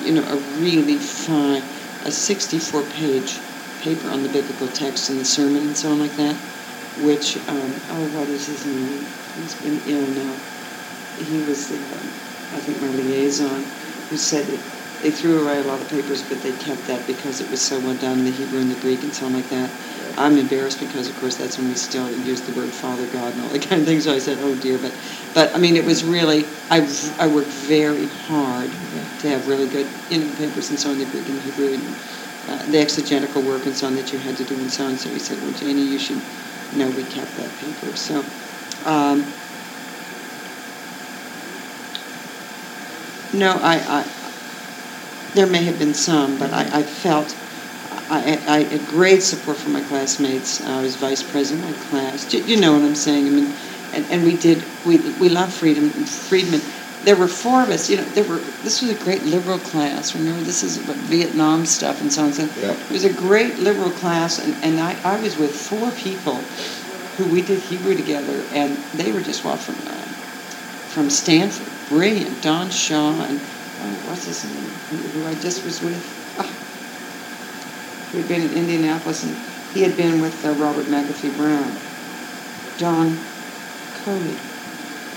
you 0.00 0.12
know, 0.12 0.24
a 0.24 0.36
really 0.58 0.98
fine, 0.98 1.62
a 2.06 2.10
64 2.10 2.82
page 2.82 3.38
paper 3.82 4.08
on 4.08 4.22
the 4.22 4.28
biblical 4.30 4.68
text 4.68 5.10
and 5.10 5.20
the 5.20 5.24
sermon 5.24 5.58
and 5.58 5.76
so 5.76 5.90
on 5.90 6.00
like 6.00 6.16
that, 6.16 6.34
which, 7.04 7.36
um, 7.48 7.74
oh, 7.90 8.04
what 8.16 8.28
is 8.28 8.46
his 8.46 8.64
name? 8.66 9.06
He's 9.36 9.54
been 9.54 9.80
ill 9.86 10.06
now 10.06 10.34
he 11.16 11.40
was, 11.42 11.68
the, 11.68 11.76
I 12.52 12.60
think, 12.60 12.80
my 12.80 12.88
liaison, 12.88 13.64
who 14.08 14.16
said 14.16 14.46
that 14.46 14.60
they 15.02 15.10
threw 15.10 15.42
away 15.42 15.58
a 15.58 15.64
lot 15.64 15.80
of 15.80 15.88
papers, 15.88 16.22
but 16.22 16.42
they 16.42 16.52
kept 16.52 16.86
that 16.86 17.08
because 17.08 17.40
it 17.40 17.50
was 17.50 17.60
so 17.60 17.80
well 17.80 17.94
done 17.94 18.20
in 18.20 18.24
the 18.24 18.30
Hebrew 18.30 18.60
and 18.60 18.70
the 18.70 18.76
Greek 18.76 19.02
and 19.02 19.12
so 19.12 19.26
on 19.26 19.32
like 19.32 19.48
that. 19.48 19.68
I'm 20.16 20.38
embarrassed 20.38 20.78
because, 20.78 21.08
of 21.08 21.16
course, 21.16 21.36
that's 21.36 21.58
when 21.58 21.66
we 21.66 21.74
still 21.74 22.08
used 22.12 22.46
the 22.46 22.52
word 22.52 22.72
Father 22.72 23.06
God 23.06 23.34
and 23.34 23.42
all 23.42 23.48
that 23.48 23.62
kind 23.68 23.80
of 23.80 23.88
thing. 23.88 24.00
So 24.00 24.14
I 24.14 24.18
said, 24.18 24.38
"Oh 24.40 24.54
dear," 24.54 24.78
but, 24.78 24.94
but 25.34 25.52
I 25.56 25.58
mean, 25.58 25.74
it 25.74 25.84
was 25.84 26.04
really 26.04 26.46
I, 26.70 26.86
I 27.18 27.26
worked 27.26 27.50
very 27.50 28.06
hard 28.06 28.70
to 29.18 29.28
have 29.28 29.48
really 29.48 29.66
good 29.66 29.88
you 30.08 30.18
know 30.24 30.36
papers 30.36 30.70
and 30.70 30.78
so 30.78 30.90
on 30.90 30.98
the 30.98 31.04
Greek 31.04 31.28
and 31.28 31.40
Hebrew 31.42 31.72
and 31.74 31.96
uh, 32.46 32.62
the 32.70 32.78
exegetical 32.78 33.42
work 33.42 33.66
and 33.66 33.76
so 33.76 33.88
on 33.88 33.96
that 33.96 34.12
you 34.12 34.20
had 34.20 34.36
to 34.36 34.44
do 34.44 34.54
and 34.54 34.70
so 34.70 34.86
on. 34.86 34.98
So 34.98 35.08
he 35.08 35.18
said, 35.18 35.42
"Well, 35.42 35.52
Janie, 35.52 35.82
you 35.82 35.98
should 35.98 36.22
know 36.72 36.90
we 36.90 37.02
kept 37.02 37.34
that 37.36 37.56
paper." 37.56 37.96
So. 37.96 38.24
Um, 38.84 39.41
No, 43.34 43.58
I, 43.62 43.76
I, 43.76 44.04
there 45.34 45.46
may 45.46 45.64
have 45.64 45.78
been 45.78 45.94
some, 45.94 46.38
but 46.38 46.52
I, 46.52 46.80
I 46.80 46.82
felt, 46.82 47.34
I, 48.10 48.38
I 48.46 48.62
had 48.64 48.86
great 48.88 49.22
support 49.22 49.56
from 49.56 49.72
my 49.72 49.80
classmates. 49.82 50.64
I 50.66 50.82
was 50.82 50.96
vice 50.96 51.22
president 51.22 51.64
of 51.64 51.72
my 51.72 51.86
class. 51.88 52.32
You, 52.32 52.42
you 52.42 52.60
know 52.60 52.74
what 52.74 52.82
I'm 52.82 52.94
saying? 52.94 53.26
I 53.26 53.30
mean, 53.30 53.54
and, 53.94 54.04
and 54.10 54.24
we 54.24 54.36
did, 54.36 54.62
we, 54.86 54.98
we 55.18 55.28
loved 55.28 55.52
freedom, 55.54 55.88
Freedman. 55.90 56.60
There 57.04 57.16
were 57.16 57.26
four 57.26 57.62
of 57.62 57.70
us, 57.70 57.90
you 57.90 57.96
know, 57.96 58.04
there 58.04 58.24
were, 58.24 58.38
this 58.62 58.80
was 58.80 58.90
a 58.90 58.94
great 58.94 59.24
liberal 59.24 59.58
class. 59.58 60.14
Remember, 60.14 60.40
this 60.42 60.62
is 60.62 60.82
about 60.84 60.96
Vietnam 60.96 61.66
stuff 61.66 62.00
and 62.00 62.12
so 62.12 62.24
on. 62.24 62.32
So 62.32 62.44
Yeah. 62.60 62.72
it 62.72 62.90
was 62.90 63.04
a 63.04 63.12
great 63.12 63.58
liberal 63.58 63.90
class, 63.90 64.38
and, 64.38 64.54
and 64.62 64.78
I, 64.78 64.96
I 65.02 65.20
was 65.20 65.36
with 65.36 65.54
four 65.54 65.90
people 65.92 66.36
who 67.16 67.24
we 67.24 67.42
did 67.42 67.58
Hebrew 67.58 67.96
together, 67.96 68.44
and 68.52 68.76
they 68.94 69.10
were 69.10 69.20
just, 69.20 69.42
well, 69.42 69.56
from, 69.56 69.74
uh, 69.88 70.04
from 70.92 71.10
Stanford. 71.10 71.71
Brilliant. 71.92 72.40
Don 72.42 72.70
Shaw 72.70 73.12
and 73.28 73.38
oh, 73.38 74.08
what's 74.08 74.24
his 74.24 74.44
name? 74.48 74.64
Who, 75.12 75.26
I 75.28 75.34
just 75.44 75.62
was 75.64 75.82
with. 75.82 76.00
Ah. 76.40 76.48
Who 78.12 78.18
had 78.18 78.28
been 78.28 78.40
in 78.48 78.56
Indianapolis 78.56 79.24
and 79.24 79.36
he 79.74 79.82
had 79.82 79.94
been 79.96 80.20
with 80.22 80.32
uh, 80.44 80.52
Robert 80.52 80.86
McAfee 80.86 81.36
Brown. 81.36 81.68
Don 82.78 83.16
Coley. 84.04 84.36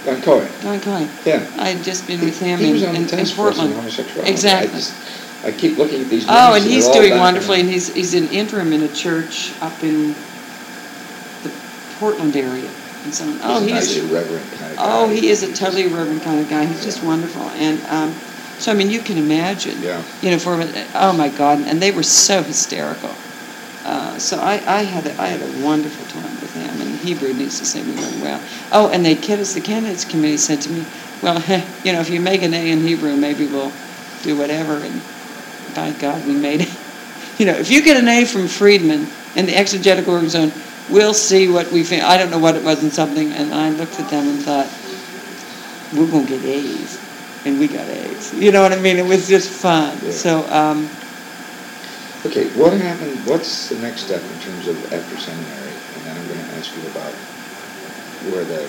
Don 0.03 0.21
Cohen, 0.21 0.51
Don 0.61 0.79
Coley. 0.81 1.07
yeah. 1.25 1.47
I 1.57 1.69
had 1.69 1.83
just 1.83 2.05
been 2.07 2.19
with 2.21 2.39
him 2.39 2.59
He 2.59 2.69
in, 2.69 2.75
in, 2.75 2.81
the 2.93 2.99
in 2.99 3.07
task 3.07 3.33
force 3.33 3.57
on 3.57 3.71
Portland. 3.71 3.73
homosexuality. 3.75 4.29
I 4.29 4.31
Exactly. 4.33 4.79
just- 4.79 4.93
I 5.45 5.51
keep 5.51 5.77
looking 5.77 6.01
at 6.01 6.09
these. 6.09 6.25
Oh, 6.27 6.55
and 6.55 6.63
he's 6.63 6.88
doing 6.89 7.17
wonderfully, 7.19 7.59
and 7.61 7.69
he's 7.69 7.93
he's 7.93 8.15
an 8.15 8.27
interim 8.29 8.73
in 8.73 8.81
a 8.81 8.88
church 8.88 9.53
up 9.61 9.83
in 9.83 10.13
the 11.43 11.51
Portland 11.99 12.35
area, 12.35 12.67
and 13.06 13.13
so 13.13 13.26
on. 13.26 13.39
Oh, 13.41 13.62
He's 13.62 13.72
nice, 13.72 13.94
he's 13.96 14.12
irreverent 14.12 14.52
kind 14.54 14.72
of 14.72 14.78
guy. 14.78 14.84
Oh, 15.02 15.10
he 15.10 15.30
is 15.30 15.44
a 15.44 15.54
totally 15.54 15.88
reverent 15.88 16.24
kind 16.24 16.39
of 16.41 16.50
guy. 16.50 16.65
He's 16.65 16.84
just 16.84 17.04
wonderful. 17.04 17.44
And 17.44 17.80
um, 17.88 18.12
so, 18.60 18.72
I 18.72 18.76
mean, 18.76 18.89
you 18.89 19.00
can 19.00 19.18
imagine, 19.18 19.82
Yeah. 19.82 20.04
you 20.22 20.32
know, 20.32 20.39
for 20.39 20.60
oh 20.96 21.13
my 21.13 21.30
God, 21.30 21.60
and 21.60 21.82
they 21.82 21.91
were 21.91 22.04
so 22.04 22.44
hysterical. 22.44 23.12
Uh, 23.86 24.18
so 24.18 24.39
I, 24.39 24.54
I 24.65 24.82
had 24.82 25.06
a, 25.06 25.22
I 25.22 25.28
had 25.28 25.41
a 25.41 25.63
wonderful 25.65 26.06
time 26.08 26.32
with 26.41 26.54
him, 26.56 26.82
and 26.82 27.00
Hebrew 27.00 27.34
needs 27.34 27.60
to 27.60 27.65
say 27.65 27.84
we 27.84 27.94
learned 27.94 28.22
well. 28.22 28.41
Oh, 28.72 28.89
and 28.89 29.06
they 29.06 29.15
kid 29.15 29.39
us. 29.39 29.54
The 29.54 29.62
candidates 29.62 30.06
committee 30.06 30.38
said 30.38 30.60
to 30.62 30.72
me, 30.72 30.86
"Well, 31.22 31.38
you 31.84 31.94
know, 31.94 32.00
if 32.02 32.10
you 32.10 32.20
make 32.20 32.41
an 32.41 32.54
A 32.56 32.72
in 32.72 32.80
Hebrew, 32.82 33.15
maybe 33.15 33.46
we'll 33.46 33.72
do 34.24 34.36
whatever." 34.36 34.78
And 34.78 35.02
by 35.76 35.91
God, 36.00 36.26
we 36.26 36.34
made 36.34 36.62
it. 36.62 36.70
You 37.38 37.46
know, 37.46 37.52
if 37.54 37.70
you 37.70 37.84
get 37.84 37.98
an 37.98 38.08
A 38.08 38.24
from 38.24 38.48
Freedman 38.48 39.08
in 39.36 39.46
the 39.46 39.54
exegetical 39.58 40.13
work 40.13 40.24
zone, 40.30 40.54
we'll 40.89 41.13
see 41.13 41.48
what 41.50 41.71
we 41.71 41.84
think. 41.84 42.04
I 42.04 42.17
don't 42.17 42.30
know 42.32 42.39
what 42.39 42.56
it 42.56 42.63
was 42.63 42.84
in 42.84 42.91
something, 42.91 43.32
and 43.32 43.54
I 43.54 43.69
looked 43.71 44.00
at 44.00 44.10
them 44.10 44.28
and 44.28 44.41
thought, 44.41 44.69
we're 45.93 46.10
going 46.10 46.26
to 46.28 46.38
get 46.38 46.45
A's. 46.45 47.02
And 47.45 47.60
we 47.60 47.67
got 47.67 47.88
A's. 47.88 48.34
You 48.34 48.52
know 48.52 48.62
what 48.63 48.74
I 48.74 48.80
mean? 48.80 48.98
It 48.98 49.06
was 49.06 49.28
just 49.28 49.50
fun. 49.62 49.98
Yeah. 50.04 50.12
So, 50.12 50.50
um, 50.52 50.89
Okay, 52.26 52.50
what 52.58 52.74
happened, 52.74 53.13
what's 53.30 53.69
the 53.69 53.78
next 53.78 54.02
step 54.10 54.17
in 54.19 54.39
terms 54.41 54.67
of 54.67 54.76
after 54.91 55.15
seminary? 55.15 55.69
And 55.69 56.02
then 56.10 56.17
I'm 56.17 56.28
gonna 56.28 56.58
ask 56.58 56.74
you 56.76 56.82
about 56.89 57.13
where 58.34 58.43
the, 58.43 58.65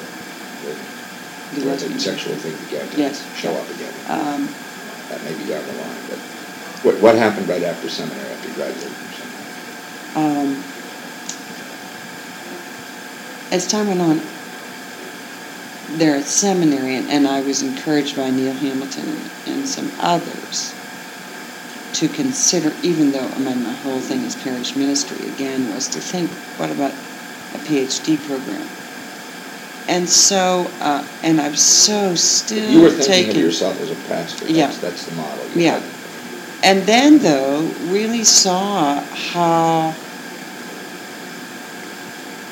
the, 1.57 1.65
where 1.65 1.77
the 1.77 1.99
sexual 1.99 2.35
thing 2.37 2.53
began 2.69 2.87
to 2.91 2.99
Yes. 3.01 3.25
show 3.41 3.57
up 3.57 3.65
again. 3.71 3.95
um, 4.13 4.45
That 5.09 5.25
may 5.25 5.33
be 5.41 5.49
down 5.49 5.65
the 5.65 5.73
line, 5.81 6.05
but 6.13 6.19
what, 6.85 7.01
what 7.01 7.15
happened 7.17 7.49
right 7.49 7.63
after 7.63 7.89
seminary, 7.89 8.29
after 8.29 8.49
you 8.49 8.55
graduated 8.61 8.93
from 8.93 9.09
seminary? 9.17 10.53
um, 10.53 10.65
as 13.51 13.67
time 13.67 13.89
went 13.89 14.01
on, 14.01 14.21
there 15.99 16.17
at 16.17 16.25
seminary, 16.25 16.97
and, 16.97 17.09
and 17.11 17.27
I 17.29 17.41
was 17.43 17.63
encouraged 17.63 18.17
by 18.17 18.31
Neill 18.31 18.53
Hamilton 18.55 19.17
and 19.47 19.69
some 19.69 19.91
others 20.01 20.75
to 21.95 22.09
consider, 22.09 22.73
even 22.83 23.13
though 23.13 23.27
I 23.27 23.39
mean, 23.39 23.63
my 23.63 23.73
whole 23.73 24.01
thing 24.01 24.21
is 24.23 24.35
parish 24.37 24.75
ministry 24.77 25.29
again, 25.29 25.73
was 25.75 25.89
to 25.89 26.01
think, 26.01 26.29
what 26.59 26.71
about 26.71 26.91
a 26.91 27.59
PhD 27.65 28.19
program? 28.27 28.67
And 29.89 30.09
so, 30.09 30.69
uh, 30.81 31.07
and 31.23 31.41
I'm 31.41 31.55
so 31.55 32.17
still 32.17 32.69
You 32.71 32.83
were 32.83 32.91
thinking 32.91 33.07
taking. 33.07 33.31
of 33.31 33.37
yourself 33.37 33.81
as 33.81 33.91
a 33.93 33.95
pastor, 34.09 34.47
Yeah. 34.51 34.67
that's, 34.67 34.79
that's 34.79 35.07
the 35.07 35.15
model. 35.15 35.45
Yeah. 35.55 35.79
had. 35.79 35.93
And 36.65 36.83
then, 36.83 37.19
though, 37.19 37.61
really 37.87 38.25
saw 38.25 39.01
how 39.01 39.95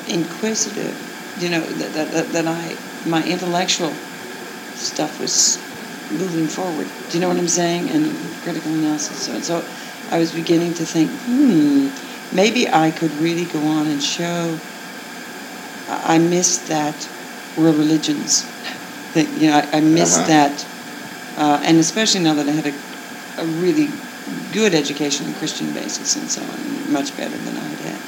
inquisitive, 0.09 0.95
you 1.41 1.49
know, 1.49 1.61
that, 1.61 1.93
that, 1.93 2.11
that, 2.11 2.27
that 2.33 2.47
I, 2.47 2.75
my 3.09 3.23
intellectual 3.27 3.91
stuff 4.75 5.19
was 5.19 5.57
moving 6.11 6.47
forward. 6.47 6.87
Do 7.09 7.17
you 7.17 7.21
know 7.21 7.27
what 7.27 7.37
I'm 7.37 7.47
saying? 7.47 7.89
And 7.89 8.05
critical 8.43 8.71
analysis. 8.71 9.25
So, 9.25 9.39
so 9.39 9.63
I 10.11 10.19
was 10.19 10.31
beginning 10.31 10.73
to 10.75 10.85
think, 10.85 11.09
hmm, 11.09 11.89
maybe 12.35 12.67
I 12.69 12.91
could 12.91 13.11
really 13.13 13.45
go 13.45 13.59
on 13.67 13.87
and 13.87 14.01
show. 14.01 14.57
I 15.89 16.17
missed 16.19 16.67
that 16.67 16.95
world 17.57 17.77
religions 17.77 18.43
thing. 19.13 19.27
You 19.39 19.49
know, 19.49 19.57
I, 19.57 19.77
I 19.77 19.81
missed 19.81 20.19
Uh-huh. 20.19 20.27
that, 20.27 20.65
uh, 21.37 21.59
and 21.65 21.77
especially 21.79 22.21
now 22.21 22.33
that 22.35 22.47
I 22.47 22.51
had 22.51 22.67
a, 22.67 22.73
a 23.41 23.45
really 23.61 23.87
good 24.53 24.73
education 24.73 25.25
on 25.27 25.33
Christian 25.35 25.71
basis 25.73 26.15
and 26.15 26.29
so 26.29 26.41
on, 26.41 26.93
much 26.93 27.15
better 27.17 27.37
than 27.37 27.55
I 27.57 27.67
had 27.73 27.79
had. 27.79 28.01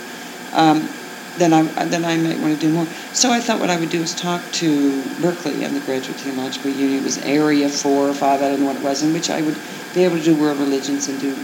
Um, 0.53 0.89
then 1.37 1.53
I 1.53 1.63
then 1.85 2.05
I 2.05 2.17
might 2.17 2.39
want 2.39 2.53
to 2.53 2.59
do 2.59 2.71
more. 2.71 2.85
So 3.13 3.31
I 3.31 3.39
thought 3.39 3.59
what 3.59 3.69
I 3.69 3.79
would 3.79 3.89
do 3.89 4.01
is 4.01 4.13
talk 4.13 4.41
to 4.53 5.03
Berkeley 5.21 5.63
and 5.63 5.75
the 5.75 5.79
Graduate 5.81 6.17
Theological 6.17 6.71
Union. 6.71 6.99
It 6.99 7.03
was 7.03 7.17
area 7.19 7.69
four 7.69 8.09
or 8.09 8.13
five, 8.13 8.41
I 8.41 8.49
don't 8.49 8.59
know 8.61 8.67
what 8.67 8.77
it 8.77 8.83
was, 8.83 9.03
in 9.03 9.13
which 9.13 9.29
I 9.29 9.41
would 9.41 9.57
be 9.93 10.03
able 10.03 10.17
to 10.17 10.23
do 10.23 10.35
world 10.35 10.59
religions 10.59 11.07
and 11.07 11.19
do 11.19 11.35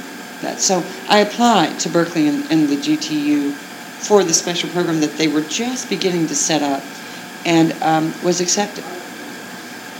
that. 0.42 0.60
So 0.60 0.84
I 1.08 1.20
applied 1.20 1.80
to 1.82 1.90
Berkeley 1.90 2.28
and, 2.28 2.50
and 2.52 2.68
the 2.68 2.78
GTU 2.78 3.54
for 4.04 4.24
the 4.24 4.34
special 4.34 4.70
program 4.70 5.00
that 5.00 5.18
they 5.18 5.28
were 5.28 5.42
just 5.42 5.90
beginning 5.90 6.28
to 6.28 6.36
set 6.36 6.62
up, 6.62 6.84
and 7.46 7.72
um, 7.82 8.14
was 8.24 8.42
accepted. 8.42 8.84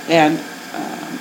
And 0.10 0.38
um, 0.74 1.20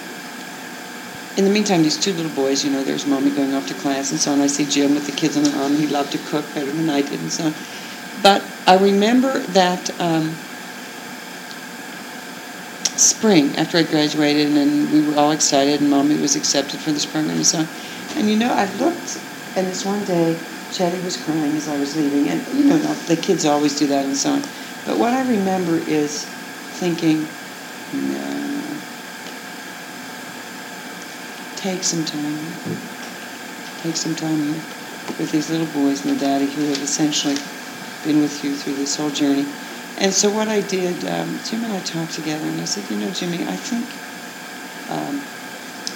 in 1.37 1.45
the 1.45 1.51
meantime, 1.51 1.83
these 1.83 1.99
two 1.99 2.13
little 2.13 2.33
boys, 2.33 2.65
you 2.65 2.71
know, 2.71 2.83
there's 2.83 3.07
mommy 3.07 3.31
going 3.31 3.55
off 3.55 3.69
to 3.69 3.75
class 3.75 4.11
and 4.11 4.19
so 4.21 4.33
on. 4.33 4.41
I 4.41 4.49
see 4.49 4.65
Jim 4.65 4.95
with 4.95 5.07
the 5.07 5.13
kids 5.13 5.37
on 5.37 5.45
the 5.45 5.57
arm. 5.63 5.77
He 5.77 5.87
loved 5.87 6.13
to 6.13 6.19
cook 6.19 6.45
better 6.55 6.71
than 6.71 6.91
I 6.91 7.03
did 7.03 7.21
and 7.21 7.33
so 7.33 7.47
on. 7.47 7.55
But 8.23 8.43
I 8.67 8.77
remember 8.77 9.41
that 9.41 9.91
um, 10.01 10.37
spring 12.97 13.57
after 13.57 13.79
I 13.79 13.83
graduated, 13.83 14.57
and 14.57 14.93
we 14.93 15.03
were 15.03 15.19
all 15.19 15.33
excited, 15.33 15.81
and 15.81 15.91
mommy 15.91 16.17
was 16.21 16.37
accepted 16.37 16.79
for 16.79 16.93
this 16.93 17.05
program 17.05 17.37
and 17.37 17.47
so 17.47 17.59
on. 17.61 17.69
And 18.17 18.31
you 18.31 18.37
know, 18.37 18.53
I 18.53 18.73
looked, 18.77 19.21
and 19.57 19.67
this 19.67 19.85
one 19.85 20.05
day, 20.05 20.39
Chetty 20.71 21.03
was 21.05 21.23
crying 21.25 21.57
as 21.57 21.69
I 21.69 21.77
was 21.79 21.97
leaving, 21.97 22.29
and 22.29 22.47
you 22.55 22.65
know, 22.65 22.79
the 22.79 23.17
kids 23.17 23.45
always 23.45 23.77
do 23.79 23.87
that 23.89 24.05
and 24.05 24.17
so 24.17 24.33
on. 24.33 24.43
But 24.87 24.99
what 24.99 25.13
I 25.13 25.29
remember 25.29 25.77
is 25.79 26.25
thinking, 26.79 27.27
no, 27.93 28.77
take 31.57 31.83
some 31.83 32.05
time, 32.05 32.39
take 33.83 33.97
some 33.97 34.15
time 34.15 34.39
here 34.39 34.63
with 35.19 35.31
these 35.33 35.51
little 35.51 35.67
boys 35.67 36.05
and 36.05 36.17
the 36.17 36.21
daddy 36.21 36.47
who 36.47 36.63
have 36.69 36.81
essentially 36.83 37.37
been 38.05 38.21
with 38.21 38.45
you 38.45 38.55
through 38.55 38.75
this 38.75 38.97
whole 38.97 39.11
journey. 39.11 39.47
And 39.99 40.13
so 40.13 40.31
what 40.31 40.49
I 40.49 40.61
did, 40.61 41.05
um, 41.05 41.39
Jim 41.45 41.65
and 41.65 41.73
I 41.73 41.81
talked 41.81 42.13
together, 42.13 42.47
and 42.47 42.61
I 42.61 42.65
said, 42.65 42.91
you 42.91 42.97
know, 42.97 43.11
Jimmy, 43.11 43.43
I 43.47 43.57
think 43.57 43.87
um, 44.91 45.21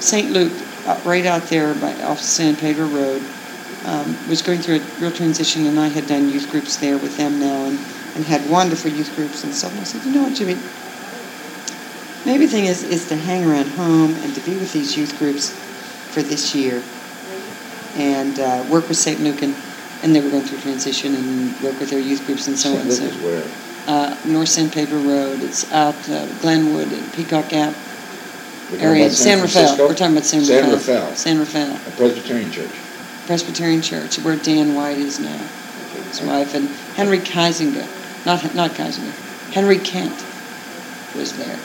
St. 0.00 0.30
Luke, 0.32 0.52
uh, 0.86 1.00
right 1.04 1.26
out 1.26 1.42
there 1.48 1.74
by, 1.74 1.94
off 2.02 2.20
San 2.20 2.56
Pedro 2.56 2.86
Road, 2.86 3.22
um, 3.86 4.16
was 4.28 4.42
going 4.42 4.60
through 4.60 4.76
a 4.76 4.80
real 5.00 5.10
transition, 5.10 5.66
and 5.66 5.78
I 5.78 5.88
had 5.88 6.06
done 6.06 6.28
youth 6.28 6.50
groups 6.50 6.76
there 6.76 6.98
with 6.98 7.16
them 7.16 7.40
now, 7.40 7.66
and, 7.66 7.78
and 8.14 8.24
had 8.24 8.48
wonderful 8.50 8.90
youth 8.90 9.14
groups 9.16 9.42
and 9.44 9.52
stuff. 9.52 9.72
And 9.72 9.80
I 9.80 9.84
said, 9.84 10.04
you 10.04 10.12
know 10.12 10.22
what, 10.22 10.34
Jimmy, 10.34 10.54
maybe 12.24 12.46
the 12.46 12.52
thing 12.52 12.66
is, 12.66 12.84
is 12.84 13.08
to 13.08 13.16
hang 13.16 13.44
around 13.44 13.68
home 13.68 14.14
and 14.22 14.34
to 14.34 14.40
be 14.42 14.56
with 14.58 14.72
these 14.72 14.96
youth 14.96 15.18
groups 15.18 15.50
for 16.12 16.22
this 16.22 16.54
year 16.54 16.82
and 17.96 18.38
uh, 18.38 18.64
work 18.70 18.88
with 18.88 18.96
St. 18.96 19.20
Luke 19.20 19.42
and 19.42 19.54
and 20.02 20.14
they 20.14 20.20
were 20.20 20.30
going 20.30 20.42
through 20.44 20.58
transition 20.60 21.14
and 21.14 21.60
work 21.60 21.78
with 21.80 21.90
their 21.90 21.98
youth 22.00 22.24
groups 22.26 22.46
and 22.48 22.56
so 22.58 22.70
St. 22.70 22.80
on. 22.80 22.88
Luke 22.88 22.98
So, 22.98 23.04
is 23.04 23.16
where? 23.24 23.44
uh, 23.88 24.16
North 24.26 24.48
San 24.48 24.70
Pedro 24.70 24.98
Road. 25.00 25.42
It's 25.42 25.70
out 25.72 25.94
uh, 26.08 26.26
Glenwood 26.40 26.92
and 26.92 27.12
Peacock 27.12 27.48
Gap 27.48 27.74
area. 28.78 29.04
about 29.06 29.16
San 29.16 29.40
Rafael. 29.40 29.76
We're 29.78 29.94
talking 29.94 30.12
about 30.16 30.24
San, 30.24 30.42
San 30.44 30.70
Rafael. 30.70 31.00
Rafael. 31.06 31.16
San 31.16 31.38
Rafael 31.38 31.76
A 31.76 31.90
Presbyterian 31.96 32.50
church. 32.50 32.70
Presbyterian 33.26 33.82
Church, 33.82 34.18
where 34.20 34.36
Dan 34.36 34.74
White 34.76 34.98
is 34.98 35.18
now, 35.18 35.36
his 36.08 36.22
wife, 36.22 36.54
and 36.54 36.68
Henry 36.94 37.18
Keisinger, 37.18 37.84
not 38.24 38.54
not 38.54 38.70
Keisinger, 38.70 39.10
Henry 39.52 39.78
Kent 39.78 40.14
was 41.16 41.36
there. 41.36 41.58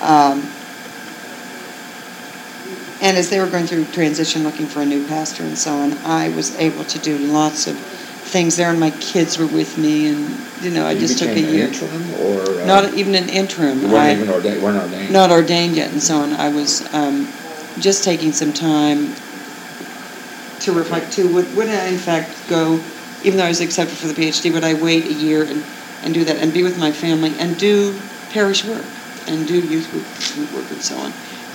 Um, 0.00 0.42
and 3.00 3.16
as 3.16 3.30
they 3.30 3.38
were 3.40 3.46
going 3.46 3.66
through 3.66 3.86
transition, 3.86 4.42
looking 4.44 4.66
for 4.66 4.80
a 4.80 4.86
new 4.86 5.06
pastor 5.06 5.42
and 5.42 5.58
so 5.58 5.72
on, 5.72 5.92
I 6.04 6.28
was 6.30 6.56
able 6.58 6.84
to 6.84 6.98
do 6.98 7.18
lots 7.18 7.66
of 7.66 7.76
things 7.76 8.56
there, 8.56 8.70
and 8.70 8.80
my 8.80 8.90
kids 8.90 9.38
were 9.38 9.46
with 9.46 9.76
me, 9.76 10.06
and 10.06 10.28
you 10.62 10.70
know, 10.70 10.86
I 10.86 10.92
You 10.92 11.00
just 11.00 11.18
took 11.18 11.28
a 11.28 11.40
year. 11.40 11.66
interim 11.66 12.12
or? 12.14 12.60
uh, 12.60 12.64
Not 12.66 12.94
even 12.94 13.14
an 13.14 13.28
interim. 13.28 13.80
You 13.82 13.88
weren't 13.88 14.16
even 14.16 14.30
ordained, 14.30 14.62
weren't 14.62 14.78
ordained? 14.82 15.12
not 15.12 15.30
ordained 15.30 15.76
yet 15.76 15.90
and 15.90 16.02
so 16.02 16.16
on. 16.16 16.32
I 16.32 16.48
was 16.48 16.82
um, 16.94 17.28
just 17.78 18.04
taking 18.04 18.32
some 18.32 18.52
time 18.52 19.14
to 20.60 20.72
reflect 20.72 21.12
too. 21.12 21.28
Would, 21.34 21.54
would 21.54 21.68
I 21.68 21.88
in 21.88 21.98
fact 21.98 22.48
go, 22.48 22.80
even 23.22 23.38
though 23.38 23.44
I 23.44 23.48
was 23.48 23.60
accepted 23.60 23.96
for 23.98 24.06
the 24.06 24.14
PhD, 24.14 24.52
would 24.52 24.64
I 24.64 24.74
wait 24.74 25.04
a 25.04 25.12
year 25.12 25.42
and, 25.42 25.62
and 26.02 26.14
do 26.14 26.24
that 26.24 26.36
and 26.36 26.52
be 26.52 26.62
with 26.62 26.78
my 26.78 26.92
family 26.92 27.36
and 27.38 27.58
do 27.58 28.00
parish 28.30 28.64
work 28.64 28.84
and 29.28 29.46
do 29.46 29.54
youth 29.60 29.90
group 29.90 30.04
youth 30.36 30.52
work 30.52 30.70
and 30.70 30.82
so 30.82 30.96
on. 30.96 31.12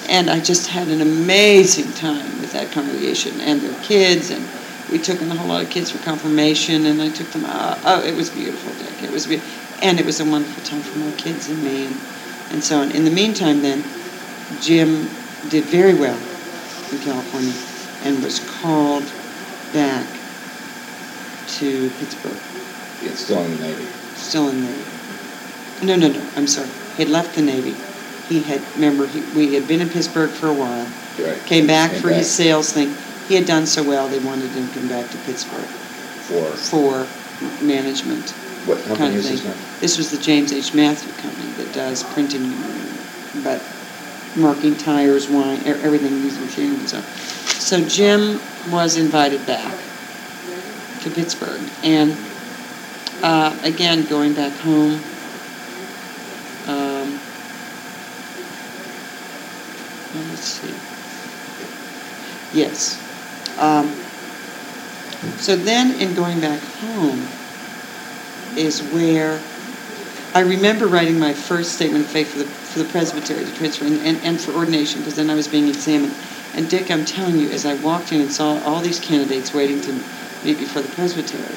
And 0.10 0.30
I 0.30 0.40
just 0.40 0.68
had 0.68 0.88
an 0.88 1.02
amazing 1.02 1.92
time 1.94 2.42
with 2.42 2.52
that 2.54 2.72
congregation 2.72 3.40
and 3.42 3.62
their 3.62 3.80
kids 3.84 4.32
and 4.32 4.44
we 4.92 4.98
took 4.98 5.22
in 5.22 5.32
a 5.32 5.36
whole 5.36 5.48
lot 5.48 5.64
of 5.64 5.70
kids 5.70 5.92
for 5.92 6.00
confirmation 6.04 6.88
and 6.88 7.00
I 7.00 7.10
took 7.10 7.30
them 7.30 7.46
out. 7.46 7.78
Oh, 7.86 8.02
it 8.04 8.16
was 8.16 8.32
beautiful, 8.32 8.74
Dick. 8.84 9.04
It 9.04 9.12
was 9.12 9.28
be- 9.28 9.42
and 9.84 10.00
it 10.00 10.06
was 10.06 10.20
a 10.20 10.26
wonderful 10.26 10.64
time 10.64 10.82
for 10.82 10.98
my 10.98 11.12
kids 11.12 11.48
and 11.48 11.64
me 11.64 11.86
and, 11.86 11.96
and 12.50 12.64
so 12.64 12.80
on. 12.82 12.92
In 12.92 13.06
the 13.06 13.12
meantime 13.12 13.62
then, 13.62 13.84
Jim 14.62 15.08
did 15.50 15.66
very 15.66 15.94
well 15.94 16.18
in 16.92 16.98
California 17.00 17.54
and 18.04 18.24
was 18.24 18.40
called 18.62 19.06
back 19.74 20.08
to 21.60 21.90
Pittsburgh, 22.00 22.38
It's 23.04 23.22
still 23.26 23.44
in 23.44 23.52
the 23.58 23.64
Navy. 23.64 23.86
still 24.16 24.50
in 24.50 24.62
the 24.62 24.68
Navy. 24.72 24.84
No, 25.84 25.96
no, 25.96 26.08
no, 26.10 26.28
I'm 26.36 26.48
sorry. 26.48 26.70
He 26.98 27.04
had 27.04 27.10
left 27.12 27.36
the 27.36 27.42
Navy. 27.44 27.76
He 28.30 28.42
had, 28.42 28.62
remember, 28.76 29.08
he, 29.08 29.22
we 29.36 29.56
had 29.56 29.68
been 29.68 29.82
in 29.82 29.90
Pittsburgh 29.90 30.30
for 30.30 30.48
a 30.48 30.54
while, 30.54 30.88
Right. 31.20 31.38
came 31.46 31.68
back 31.68 31.92
Came 31.92 32.02
for 32.02 32.10
his 32.10 32.30
sales 32.30 32.72
thing. 32.72 32.96
He 33.28 33.36
had 33.36 33.46
done 33.46 33.66
so 33.66 33.84
well, 33.84 34.08
they 34.08 34.20
wanted 34.20 34.52
him 34.52 34.68
to 34.70 34.74
come 34.74 34.88
back 34.88 35.10
to 35.10 35.18
Pittsburgh 35.20 35.66
For, 35.66 36.46
for 36.52 37.08
management 37.66 38.34
what 38.66 38.78
kind 38.86 38.98
company 38.98 39.18
of 39.18 39.26
is 39.26 39.44
this 39.44 39.46
now? 39.46 39.80
This 39.80 39.98
was 39.98 40.12
the 40.12 40.18
James 40.18 40.54
H. 40.54 40.74
Matthew 40.74 41.12
Company 41.22 41.52
that 41.54 41.74
does 41.74 42.04
printing, 42.04 42.54
but 43.44 43.62
marking 44.36 44.76
tires, 44.76 45.28
wine, 45.30 45.62
everything, 45.66 46.22
these 46.22 46.38
machines 46.40 46.80
and 46.80 46.90
stuff. 46.90 47.60
So 47.60 47.84
Jim 47.86 48.40
was 48.70 48.98
invited 48.98 49.46
back 49.46 49.78
to 51.02 51.10
Pittsburgh, 51.10 51.62
and 51.84 52.16
uh, 53.24 53.58
again 53.64 54.06
going 54.06 54.34
back 54.34 54.54
home. 54.60 55.02
Um, 56.68 57.20
well, 60.14 60.24
let's 60.28 60.29
see. 60.40 60.74
Yes. 62.58 62.98
Um, 63.58 63.88
so 65.38 65.56
then, 65.56 66.00
in 66.00 66.16
going 66.16 66.40
back 66.40 66.60
home, 66.60 67.28
is 68.56 68.82
where 68.94 69.40
I 70.34 70.42
remember 70.42 70.88
writing 70.88 71.20
my 71.20 71.34
first 71.34 71.74
statement 71.74 72.06
of 72.06 72.12
faith 72.12 72.32
for 72.32 72.40
the 72.40 72.46
for 72.46 72.80
the 72.80 72.86
presbytery 72.86 73.44
to 73.44 73.56
transfer 73.56 73.86
and, 73.86 74.00
and, 74.02 74.18
and 74.24 74.40
for 74.40 74.52
ordination 74.52 75.02
because 75.02 75.16
then 75.16 75.30
I 75.30 75.36
was 75.36 75.48
being 75.48 75.68
examined. 75.68 76.14
And 76.54 76.70
Dick, 76.70 76.92
I'm 76.92 77.06
telling 77.06 77.38
you, 77.38 77.50
as 77.50 77.66
I 77.66 77.76
walked 77.76 78.12
in 78.12 78.22
and 78.22 78.32
saw 78.32 78.60
all 78.64 78.80
these 78.82 79.00
candidates 79.00 79.54
waiting 79.54 79.82
to 79.82 79.94
meet 80.44 80.60
before 80.60 80.82
the 80.82 80.90
presbytery 80.90 81.56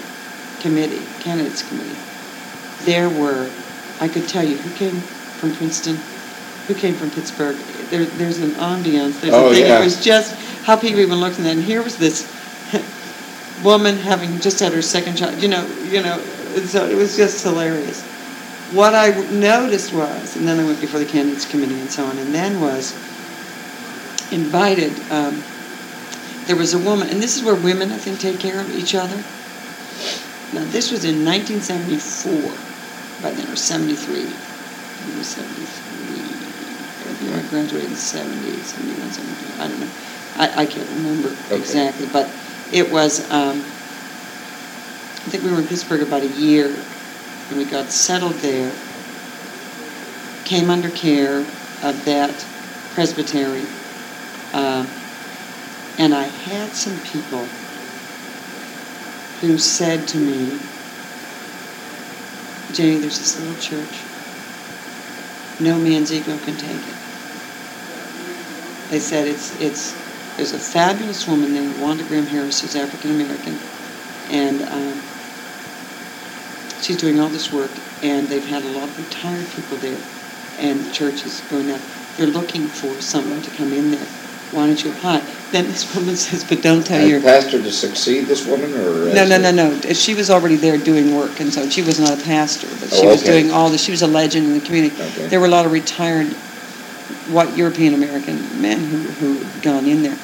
committee, 0.60 1.02
candidates 1.20 1.66
committee, 1.68 1.96
there 2.84 3.08
were, 3.08 3.50
I 4.00 4.08
could 4.08 4.28
tell 4.28 4.44
you 4.44 4.56
who 4.56 4.74
came 4.74 5.00
from 5.00 5.54
Princeton, 5.54 5.96
who 6.66 6.74
came 6.74 6.94
from 6.94 7.10
Pittsburgh. 7.10 7.56
There, 7.92 8.06
there's 8.06 8.38
an 8.38 8.52
ambiance. 8.52 9.20
There's 9.20 9.34
Oh, 9.34 9.50
a 9.50 9.52
thing. 9.52 9.66
yeah. 9.66 9.78
It 9.78 9.84
was 9.84 10.02
just 10.02 10.34
how 10.64 10.76
people 10.76 11.00
even 11.00 11.20
looked. 11.20 11.38
And 11.38 11.62
here 11.62 11.82
was 11.82 11.98
this 11.98 12.24
woman 13.62 13.96
having 13.98 14.40
just 14.40 14.58
had 14.60 14.72
her 14.72 14.80
second 14.80 15.16
child. 15.16 15.42
You 15.42 15.48
know, 15.48 15.66
you 15.90 16.02
know. 16.02 16.18
So 16.64 16.86
it 16.88 16.96
was 16.96 17.16
just 17.18 17.42
hilarious. 17.44 18.00
What 18.72 18.94
I 18.94 19.10
noticed 19.30 19.92
was, 19.92 20.36
and 20.36 20.48
then 20.48 20.58
I 20.58 20.64
went 20.64 20.80
before 20.80 21.00
the 21.00 21.04
candidates 21.04 21.44
committee 21.44 21.78
and 21.78 21.90
so 21.90 22.02
on, 22.06 22.16
and 22.16 22.34
then 22.34 22.62
was 22.62 22.94
invited. 24.32 24.92
Um, 25.12 25.44
there 26.46 26.56
was 26.56 26.72
a 26.72 26.78
woman, 26.78 27.10
and 27.10 27.22
this 27.22 27.36
is 27.36 27.44
where 27.44 27.54
women, 27.54 27.92
I 27.92 27.98
think, 27.98 28.20
take 28.20 28.40
care 28.40 28.58
of 28.58 28.74
each 28.74 28.94
other. 28.94 29.16
Now, 30.56 30.64
this 30.72 30.90
was 30.90 31.04
in 31.04 31.24
1974, 31.24 32.32
by 33.22 33.30
then, 33.36 33.52
or 33.52 33.56
73. 33.56 34.20
It 34.22 35.18
was 35.18 35.26
73. 35.28 35.81
I 37.34 37.42
graduated 37.48 37.90
in 37.90 37.96
70, 37.96 38.52
71, 38.52 39.12
72. 39.12 39.62
I 39.62 39.68
don't 39.68 39.80
know. 39.80 39.88
I, 40.36 40.62
I 40.62 40.66
can't 40.66 40.88
remember 40.90 41.28
Okay. 41.46 41.56
exactly, 41.56 42.06
but 42.12 42.28
it 42.72 42.90
was, 42.90 43.20
um, 43.30 43.58
I 43.58 45.30
think 45.30 45.44
we 45.44 45.50
were 45.52 45.58
in 45.58 45.66
Pittsburgh 45.66 46.02
about 46.02 46.22
a 46.22 46.28
year, 46.28 46.66
and 47.48 47.58
we 47.58 47.64
got 47.64 47.90
settled 47.90 48.34
there, 48.36 48.72
came 50.44 50.70
under 50.70 50.90
care 50.90 51.38
of 51.82 52.04
that 52.04 52.30
presbytery, 52.94 53.64
uh, 54.54 54.86
and 55.98 56.14
I 56.14 56.24
had 56.24 56.74
some 56.74 56.98
people 57.00 57.46
who 59.40 59.58
said 59.58 60.08
to 60.08 60.18
me, 60.18 60.58
Janie, 62.72 62.98
there's 62.98 63.18
this 63.18 63.38
little 63.38 63.60
church. 63.60 64.00
No 65.60 65.78
man's 65.78 66.12
ego 66.12 66.38
can 66.38 66.56
take 66.56 66.70
it. 66.88 67.11
They 68.92 69.00
said 69.00 69.26
it's 69.26 69.58
it's 69.58 69.92
there's 70.36 70.52
a 70.52 70.58
fabulous 70.58 71.26
woman 71.26 71.54
named 71.54 71.80
Wanda 71.80 72.04
Graham 72.04 72.26
Harris 72.26 72.60
who's 72.60 72.76
African 72.76 73.12
American, 73.12 73.56
and 74.30 74.60
um, 74.68 75.00
she's 76.82 76.98
doing 76.98 77.18
all 77.18 77.30
this 77.30 77.50
work. 77.50 77.70
And 78.02 78.28
they've 78.28 78.44
had 78.44 78.62
a 78.64 78.68
lot 78.68 78.88
of 78.90 78.98
retired 78.98 79.46
people 79.56 79.78
there, 79.78 79.96
and 80.58 80.78
the 80.80 80.92
church 80.92 81.24
is 81.24 81.40
going 81.48 81.70
up. 81.70 81.80
They're 82.18 82.26
looking 82.26 82.66
for 82.66 82.92
someone 83.00 83.40
to 83.40 83.50
come 83.52 83.72
in 83.72 83.92
there. 83.92 84.04
Why 84.50 84.66
don't 84.66 84.84
you 84.84 84.90
apply? 84.90 85.20
Then 85.52 85.68
this 85.68 85.94
woman 85.96 86.14
says, 86.16 86.44
"But 86.44 86.60
don't 86.60 86.84
tell 86.84 87.00
As 87.00 87.08
your 87.08 87.22
pastor 87.22 87.62
to 87.62 87.72
succeed 87.72 88.26
this 88.26 88.46
woman, 88.46 88.74
or? 88.74 89.14
no, 89.14 89.24
no, 89.26 89.38
no, 89.38 89.52
no. 89.52 89.80
She 89.94 90.14
was 90.14 90.28
already 90.28 90.56
there 90.56 90.76
doing 90.76 91.14
work, 91.16 91.40
and 91.40 91.50
so 91.50 91.66
she 91.70 91.80
was 91.80 91.98
not 91.98 92.20
a 92.20 92.22
pastor, 92.24 92.66
but 92.78 92.90
she 92.92 93.06
Oh, 93.06 93.12
was 93.12 93.22
doing 93.22 93.50
all 93.52 93.70
this. 93.70 93.82
She 93.82 93.90
was 93.90 94.02
a 94.02 94.06
legend 94.06 94.48
in 94.48 94.52
the 94.52 94.60
community. 94.60 94.94
Okay. 95.02 95.28
There 95.28 95.40
were 95.40 95.46
a 95.46 95.54
lot 95.56 95.64
of 95.64 95.72
retired 95.72 96.36
white 97.32 97.56
European 97.56 97.94
American 97.94 98.36
men 98.60 98.78
who, 98.78 98.96
who 98.98 99.44
had 99.44 99.62
gone 99.62 99.86
in 99.86 100.02
there. 100.02 100.16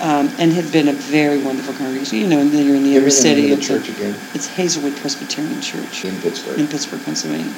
Um, 0.00 0.30
and 0.38 0.52
had 0.52 0.72
been 0.72 0.88
a 0.88 0.92
very 0.92 1.38
wonderful 1.38 1.74
congregation. 1.74 2.18
You 2.18 2.26
know, 2.26 2.40
and 2.40 2.50
then 2.50 2.66
you're 2.66 2.74
in 2.74 2.82
the 2.82 2.96
inner 2.96 3.06
me 3.06 3.12
the 3.12 3.22
name 3.22 3.36
city. 3.36 3.46
the 3.48 3.54
a- 3.54 3.56
church 3.58 3.88
again? 3.88 4.14
It's 4.34 4.48
Hazelwood 4.48 4.96
Presbyterian 4.96 5.60
Church 5.60 6.04
In 6.04 6.20
Pittsburgh. 6.20 6.58
in 6.58 6.66
Pittsburgh, 6.66 7.04
Pennsylvania. 7.04 7.52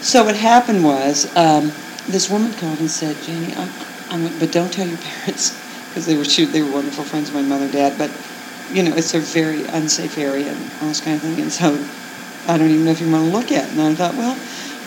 So 0.00 0.24
what 0.24 0.34
happened 0.34 0.82
was, 0.82 1.30
um, 1.36 1.70
this 2.08 2.28
woman 2.28 2.52
called 2.54 2.80
and 2.80 2.90
said, 2.90 3.14
Janie, 3.22 3.54
I'm, 3.54 3.68
I'm, 4.10 4.38
but 4.40 4.50
don't 4.50 4.72
tell 4.72 4.86
your 4.86 4.98
parents, 4.98 5.56
because 5.88 6.06
they 6.06 6.16
were 6.16 6.24
shoot, 6.24 6.46
they 6.46 6.60
were 6.60 6.72
wonderful 6.72 7.04
friends 7.04 7.28
of 7.28 7.36
my 7.36 7.42
mother 7.42 7.64
and 7.64 7.72
dad, 7.72 7.96
but, 7.98 8.10
you 8.74 8.82
know, 8.82 8.96
it's 8.96 9.14
a 9.14 9.20
very 9.20 9.62
unsafe 9.66 10.18
area 10.18 10.50
and 10.50 10.70
all 10.82 10.88
this 10.88 11.00
kind 11.00 11.14
of 11.14 11.22
thing, 11.22 11.40
and 11.40 11.52
so 11.52 11.78
I 12.48 12.58
don't 12.58 12.70
even 12.70 12.84
know 12.84 12.90
if 12.90 13.00
you 13.00 13.08
want 13.08 13.26
to 13.26 13.30
look 13.30 13.52
at 13.52 13.66
it. 13.68 13.78
And 13.78 13.80
I 13.80 13.94
thought, 13.94 14.14
well, 14.16 14.36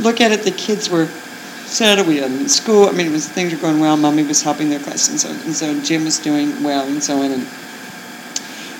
look 0.01 0.19
at 0.19 0.33
it, 0.33 0.43
the 0.43 0.51
kids 0.51 0.89
were 0.89 1.07
settled, 1.75 2.07
we 2.07 2.17
had 2.17 2.31
in 2.31 2.47
school, 2.47 2.87
I 2.87 2.93
mean, 2.93 3.07
it 3.07 3.11
was, 3.11 3.27
things 3.27 3.53
were 3.53 3.59
going 3.59 3.79
well, 3.79 3.97
mommy 3.97 4.23
was 4.23 4.41
helping 4.41 4.69
their 4.69 4.79
class, 4.79 5.09
and 5.09 5.19
so, 5.19 5.29
and 5.29 5.53
so 5.53 5.79
Jim 5.81 6.05
was 6.05 6.19
doing 6.19 6.63
well, 6.63 6.87
and 6.87 7.03
so 7.03 7.21
on, 7.21 7.31
and 7.31 7.45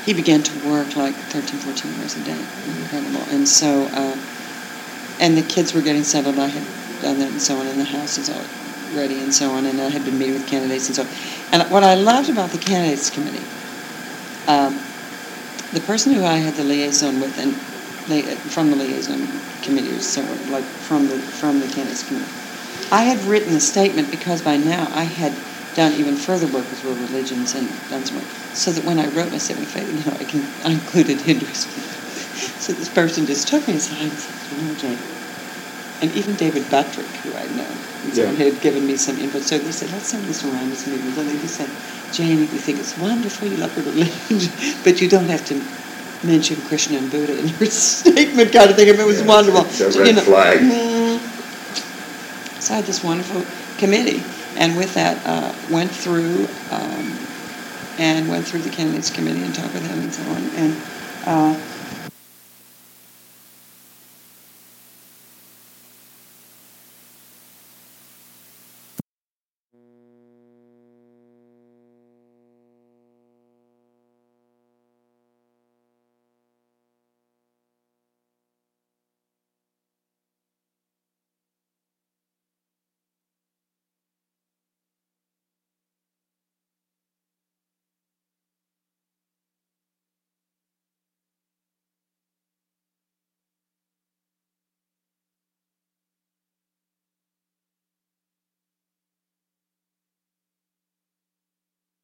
he 0.05 0.13
began 0.13 0.41
to 0.43 0.69
work 0.69 0.95
like 0.95 1.13
13, 1.33 1.59
14 1.59 1.93
hours 1.99 2.15
a 2.15 2.23
day. 2.23 2.39
Incredible. 2.79 3.25
And 3.35 3.47
so, 3.47 3.89
uh, 3.91 4.15
and 5.19 5.35
the 5.35 5.41
kids 5.41 5.73
were 5.73 5.81
getting 5.81 6.03
settled. 6.03 6.39
I 6.39 6.47
had 6.47 6.63
done 7.01 7.19
that 7.19 7.31
and 7.31 7.41
so 7.41 7.57
on, 7.57 7.67
and 7.67 7.79
the 7.79 7.85
house 7.85 8.17
was 8.17 8.29
all 8.29 8.45
ready 8.95 9.19
and 9.19 9.33
so 9.33 9.51
on, 9.51 9.65
and 9.65 9.81
I 9.81 9.89
had 9.89 10.05
been 10.05 10.17
meeting 10.17 10.35
with 10.35 10.47
candidates 10.47 10.87
and 10.87 10.95
so 10.95 11.03
on. 11.03 11.09
And 11.51 11.71
what 11.71 11.83
I 11.83 11.95
loved 11.95 12.29
about 12.29 12.51
the 12.51 12.59
candidates 12.59 13.09
committee, 13.09 13.43
um, 14.47 14.79
the 15.73 15.81
person 15.81 16.13
who 16.13 16.23
I 16.23 16.37
had 16.37 16.53
the 16.53 16.63
liaison 16.63 17.19
with, 17.19 17.37
and 17.39 17.53
from 18.53 18.69
the 18.69 18.77
liaison 18.77 19.27
committee, 19.63 19.91
was 19.91 20.07
so 20.07 20.21
like 20.51 20.63
from 20.63 21.07
the 21.07 21.17
from 21.17 21.59
the 21.59 21.67
candidates 21.67 22.07
committee, 22.07 22.31
I 22.91 23.03
had 23.03 23.23
written 23.25 23.53
a 23.55 23.59
statement 23.59 24.11
because 24.11 24.41
by 24.41 24.57
now 24.57 24.87
I 24.91 25.03
had 25.03 25.33
done 25.73 25.93
even 25.93 26.15
further 26.15 26.47
work 26.47 26.69
with 26.69 26.83
world 26.83 26.99
religions 26.99 27.53
and 27.53 27.67
done 27.89 28.05
some 28.05 28.17
work, 28.17 28.25
so 28.53 28.71
that 28.71 28.83
when 28.83 28.99
I 28.99 29.07
wrote 29.07 29.31
my 29.31 29.37
statement 29.37 29.67
of 29.67 29.73
faith, 29.73 29.91
you 29.91 30.05
know, 30.05 30.15
I 30.19 30.23
can 30.23 30.41
I 30.63 30.71
included 30.71 31.21
Hinduism. 31.21 31.71
so 32.59 32.73
this 32.73 32.89
person 32.89 33.25
just 33.25 33.47
took 33.47 33.67
me 33.67 33.75
aside 33.75 34.01
and 34.11 34.19
said, 34.19 34.35
"You 34.57 34.63
know, 34.63 34.75
Jane," 34.75 34.99
and 36.01 36.11
even 36.13 36.35
David 36.35 36.69
Buttrick, 36.69 37.17
who 37.17 37.35
I 37.35 37.47
know, 37.47 37.67
so 38.13 38.21
Yeah. 38.23 38.31
had 38.33 38.61
given 38.61 38.85
me 38.85 38.95
some 38.95 39.17
input. 39.17 39.43
So 39.43 39.57
they 39.57 39.71
said, 39.71 39.91
"Let's 39.91 40.09
send 40.09 40.23
this 40.25 40.43
around 40.45 40.75
to 40.77 40.89
people." 40.89 41.19
And 41.19 41.29
they 41.29 41.37
just 41.37 41.55
said, 41.55 41.69
"Jane, 42.11 42.39
we 42.39 42.57
think 42.59 42.79
it's 42.79 42.95
wonderful. 42.97 43.47
You 43.47 43.57
love 43.57 43.75
your 43.75 43.85
religion, 43.85 44.51
but 44.83 45.01
you 45.01 45.07
don't 45.09 45.29
have 45.29 45.43
to." 45.45 45.55
Mention 46.23 46.63
Krishna 46.63 46.97
and 46.97 47.11
Buddha 47.11 47.37
in 47.37 47.49
your 47.49 47.65
statement, 47.69 48.51
kind 48.51 48.71
of 48.71 48.75
thing. 48.77 48.87
It 48.87 48.97
was 49.05 49.19
Yeah, 49.21 49.27
wonderful. 49.27 49.61
it's 49.65 49.79
a 49.79 49.91
So, 49.91 49.99
red 49.99 50.07
you 50.07 50.13
know, 50.13 50.21
flag. 50.21 50.57
mm, 50.59 50.94
had 52.67 52.85
this 52.85 53.03
wonderful 53.03 53.43
committee, 53.77 54.23
and 54.57 54.77
with 54.77 54.93
that, 54.95 55.25
uh, 55.25 55.53
went 55.69 55.91
through 55.91 56.47
um, 56.71 57.17
and 57.97 58.27
went 58.29 58.45
through 58.47 58.61
the 58.61 58.69
candidates 58.69 59.09
committee 59.09 59.43
and 59.43 59.53
talked 59.53 59.73
with 59.73 59.87
them 59.87 59.99
and 59.99 60.13
so 60.13 60.23
on. 60.23 60.49
And 60.55 60.81
uh, 61.25 61.74